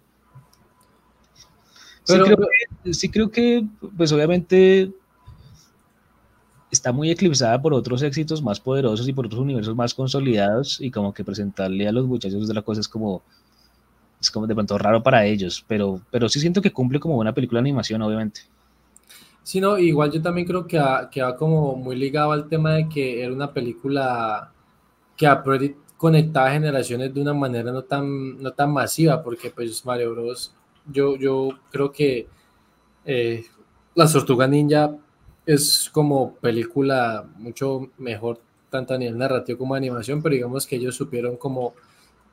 [2.04, 2.36] Sí, creo
[2.84, 4.92] que, sí creo que, pues obviamente
[6.70, 10.92] está muy eclipsada por otros éxitos más poderosos y por otros universos más consolidados y
[10.92, 13.24] como que presentarle a los muchachos de la cosa es como
[14.20, 17.32] es como de pronto raro para ellos, pero, pero sí siento que cumple como una
[17.32, 18.42] película de animación, obviamente.
[19.42, 22.74] Sí, no, igual yo también creo que va, que va como muy ligado al tema
[22.74, 24.52] de que era una película
[25.16, 29.84] que a priori conectaba generaciones de una manera no tan, no tan masiva, porque pues
[29.84, 30.55] Mario Bros,
[30.86, 32.26] yo, yo creo que
[33.05, 33.44] eh,
[33.94, 34.94] La Tortuga Ninja
[35.47, 38.40] es como película mucho mejor,
[38.70, 41.74] tanto a nivel narrativo como animación, pero digamos que ellos supieron como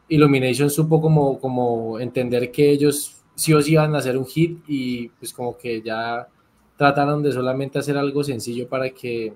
[0.10, 4.60] Illumination supo como, como entender que ellos sí o sí iban a hacer un hit
[4.68, 6.28] y pues como que ya
[6.78, 9.34] trataron de solamente hacer algo sencillo para que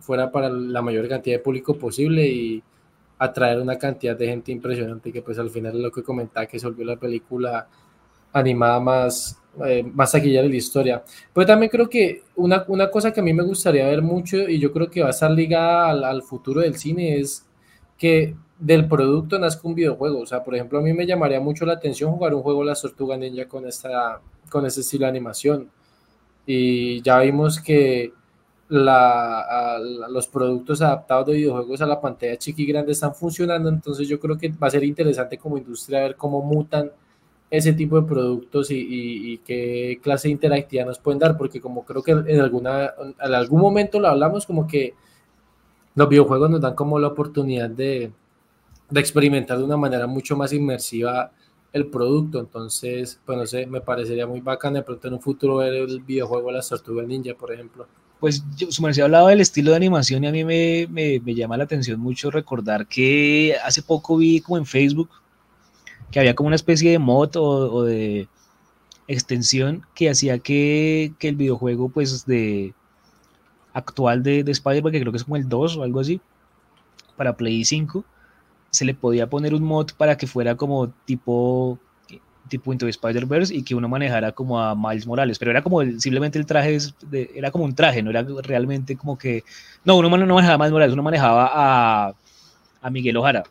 [0.00, 2.62] fuera para la mayor cantidad de público posible y
[3.18, 6.66] atraer una cantidad de gente impresionante que pues al final lo que comentaba que se
[6.66, 7.68] volvió la película
[8.32, 11.02] animada más, eh, más taquillera de la historia.
[11.32, 14.58] Pero también creo que una, una, cosa que a mí me gustaría ver mucho y
[14.58, 17.46] yo creo que va a estar ligada al futuro del cine es
[17.96, 20.20] que del producto nazca un videojuego.
[20.20, 22.82] O sea, por ejemplo, a mí me llamaría mucho la atención jugar un juego Las
[22.82, 24.20] Tortugas Ninja con, esta,
[24.50, 25.70] con este estilo de animación.
[26.46, 28.12] Y ya vimos que
[28.68, 34.18] los productos adaptados de videojuegos a la pantalla chiqui y grande están funcionando, entonces yo
[34.18, 36.90] creo que va a ser interesante como industria ver cómo mutan
[37.48, 38.76] ese tipo de productos y,
[39.32, 43.34] y, qué clase de interactividad nos pueden dar, porque como creo que en, alguna, en
[43.34, 44.94] algún momento lo hablamos, como que
[45.94, 48.10] los videojuegos nos dan como la oportunidad de,
[48.90, 51.32] de experimentar de una manera mucho más inmersiva
[51.72, 52.40] el producto.
[52.40, 56.00] Entonces, pues no sé, me parecería muy bacán de pronto en un futuro ver el
[56.00, 57.86] videojuego de las Tortugas Ninja, por ejemplo.
[58.20, 61.58] Pues yo, su hablado del estilo de animación y a mí me, me, me, llama
[61.58, 65.10] la atención mucho recordar que hace poco vi como en Facebook
[66.10, 68.26] que había como una especie de mod o, o de
[69.06, 72.74] extensión que hacía que, que, el videojuego pues de
[73.72, 76.20] actual de, de Spider-Man, que creo que es como el 2 o algo así,
[77.16, 78.04] para Play 5,
[78.70, 81.78] se le podía poner un mod para que fuera como tipo
[82.48, 86.38] tipo Into Spider-Verse y que uno manejara como a Miles Morales, pero era como simplemente
[86.38, 86.78] el traje,
[87.08, 89.44] de, era como un traje, no era realmente como que,
[89.84, 92.14] no, uno no manejaba a Miles Morales, uno manejaba a,
[92.80, 93.44] a Miguel Ojara,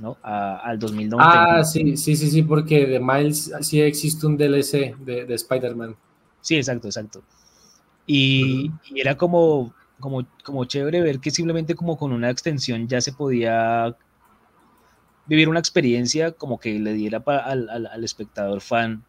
[0.00, 0.16] ¿no?
[0.22, 1.24] al 2009.
[1.26, 5.96] Ah, sí, sí, sí, sí, porque de Miles sí existe un DLC de, Spider-Man.
[6.40, 7.22] Sí, exacto, exacto.
[8.06, 13.12] Y, era como, como, como chévere ver que simplemente como con una extensión ya se
[13.12, 13.96] podía
[15.26, 19.02] vivir una experiencia como que le diera al, al, espectador fan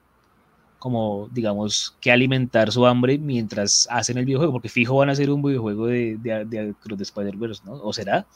[0.80, 5.30] como digamos que alimentar su hambre mientras hacen el videojuego, porque fijo van a hacer
[5.32, 7.74] un videojuego de, de, de, de Spider-Verse, ¿no?
[7.74, 8.28] ¿O será?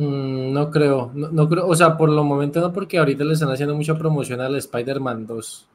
[0.00, 3.50] Mm, no creo, no, creo, o sea, por lo momento no, porque ahorita le están
[3.50, 5.66] haciendo mucha promoción al Spider-Man 2,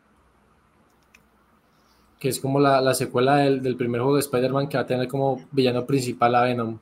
[2.20, 5.46] que es como la, secuela del, primer juego de Spider-Man que va a tener como
[5.52, 6.80] villano principal a Venom.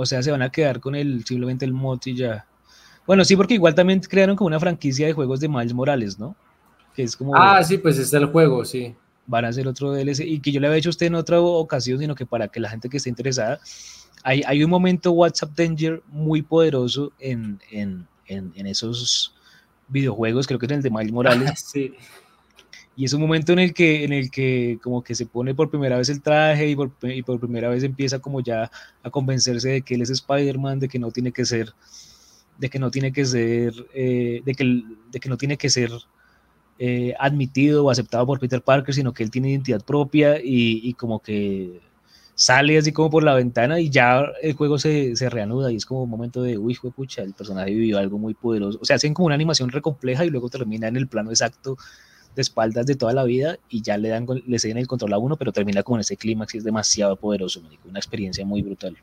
[0.00, 2.46] O sea, se van a quedar con el simplemente el mod y ya.
[3.06, 6.36] Bueno, sí, porque igual también crearon como una franquicia de juegos de Miles Morales, ¿no?
[6.94, 7.36] Que es como.
[7.36, 8.94] Ah, sí, pues es el juego, sí.
[9.26, 11.40] Van a hacer otro DLC y que yo le había hecho a usted en otra
[11.40, 13.60] ocasión, sino que para que la gente que esté interesada
[14.22, 17.58] hay, un momento WhatsApp Danger muy poderoso en,
[18.26, 19.34] esos
[19.88, 21.72] videojuegos, creo que es el de Miles Morales.
[23.00, 25.70] Y es un momento en el que, en el que como que se pone por
[25.70, 26.90] primera vez el traje y por,
[27.40, 28.70] primera vez empieza como ya
[29.02, 31.72] a convencerse de que él es Spider-Man, de que no tiene que ser,
[32.58, 34.82] de que no tiene que ser, eh, de, que,
[35.12, 35.90] de que no tiene que ser
[36.78, 41.20] eh, admitido o aceptado por Peter Parker, sino que él tiene identidad propia y como
[41.20, 41.80] que
[42.40, 46.04] sale así como por la ventana y ya el juego se, reanuda y es como
[46.04, 48.78] un momento de, uy, pucha, el personaje vivió algo muy poderoso.
[48.80, 51.76] O sea, hacen como una animación recompleja y luego termina en el plano exacto
[52.34, 55.18] de espaldas de toda la vida y ya le dan le ceden el control a
[55.18, 58.96] uno, pero termina con ese clímax y es demasiado poderoso, una experiencia muy brutal.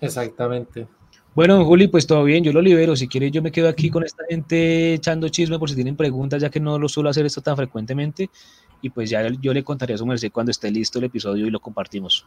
[0.00, 0.86] Exactamente.
[1.34, 2.96] Bueno, Juli, pues todo bien, yo lo libero.
[2.96, 6.40] Si quieres, yo me quedo aquí con esta gente echando chisme por si tienen preguntas,
[6.40, 8.30] ya que no lo suelo hacer esto tan frecuentemente.
[8.80, 11.50] Y pues ya yo le contaré a su merced cuando esté listo el episodio y
[11.50, 12.26] lo compartimos.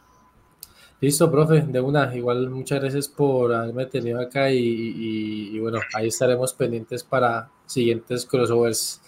[1.00, 2.14] Listo, profe, de una.
[2.14, 9.00] Igual muchas gracias por haberme tenido acá y, bueno, ahí estaremos pendientes para siguientes crossovers.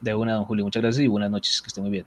[0.00, 0.64] De una, don Julio.
[0.64, 1.60] Muchas gracias y buenas noches.
[1.62, 2.06] Que esté muy bien.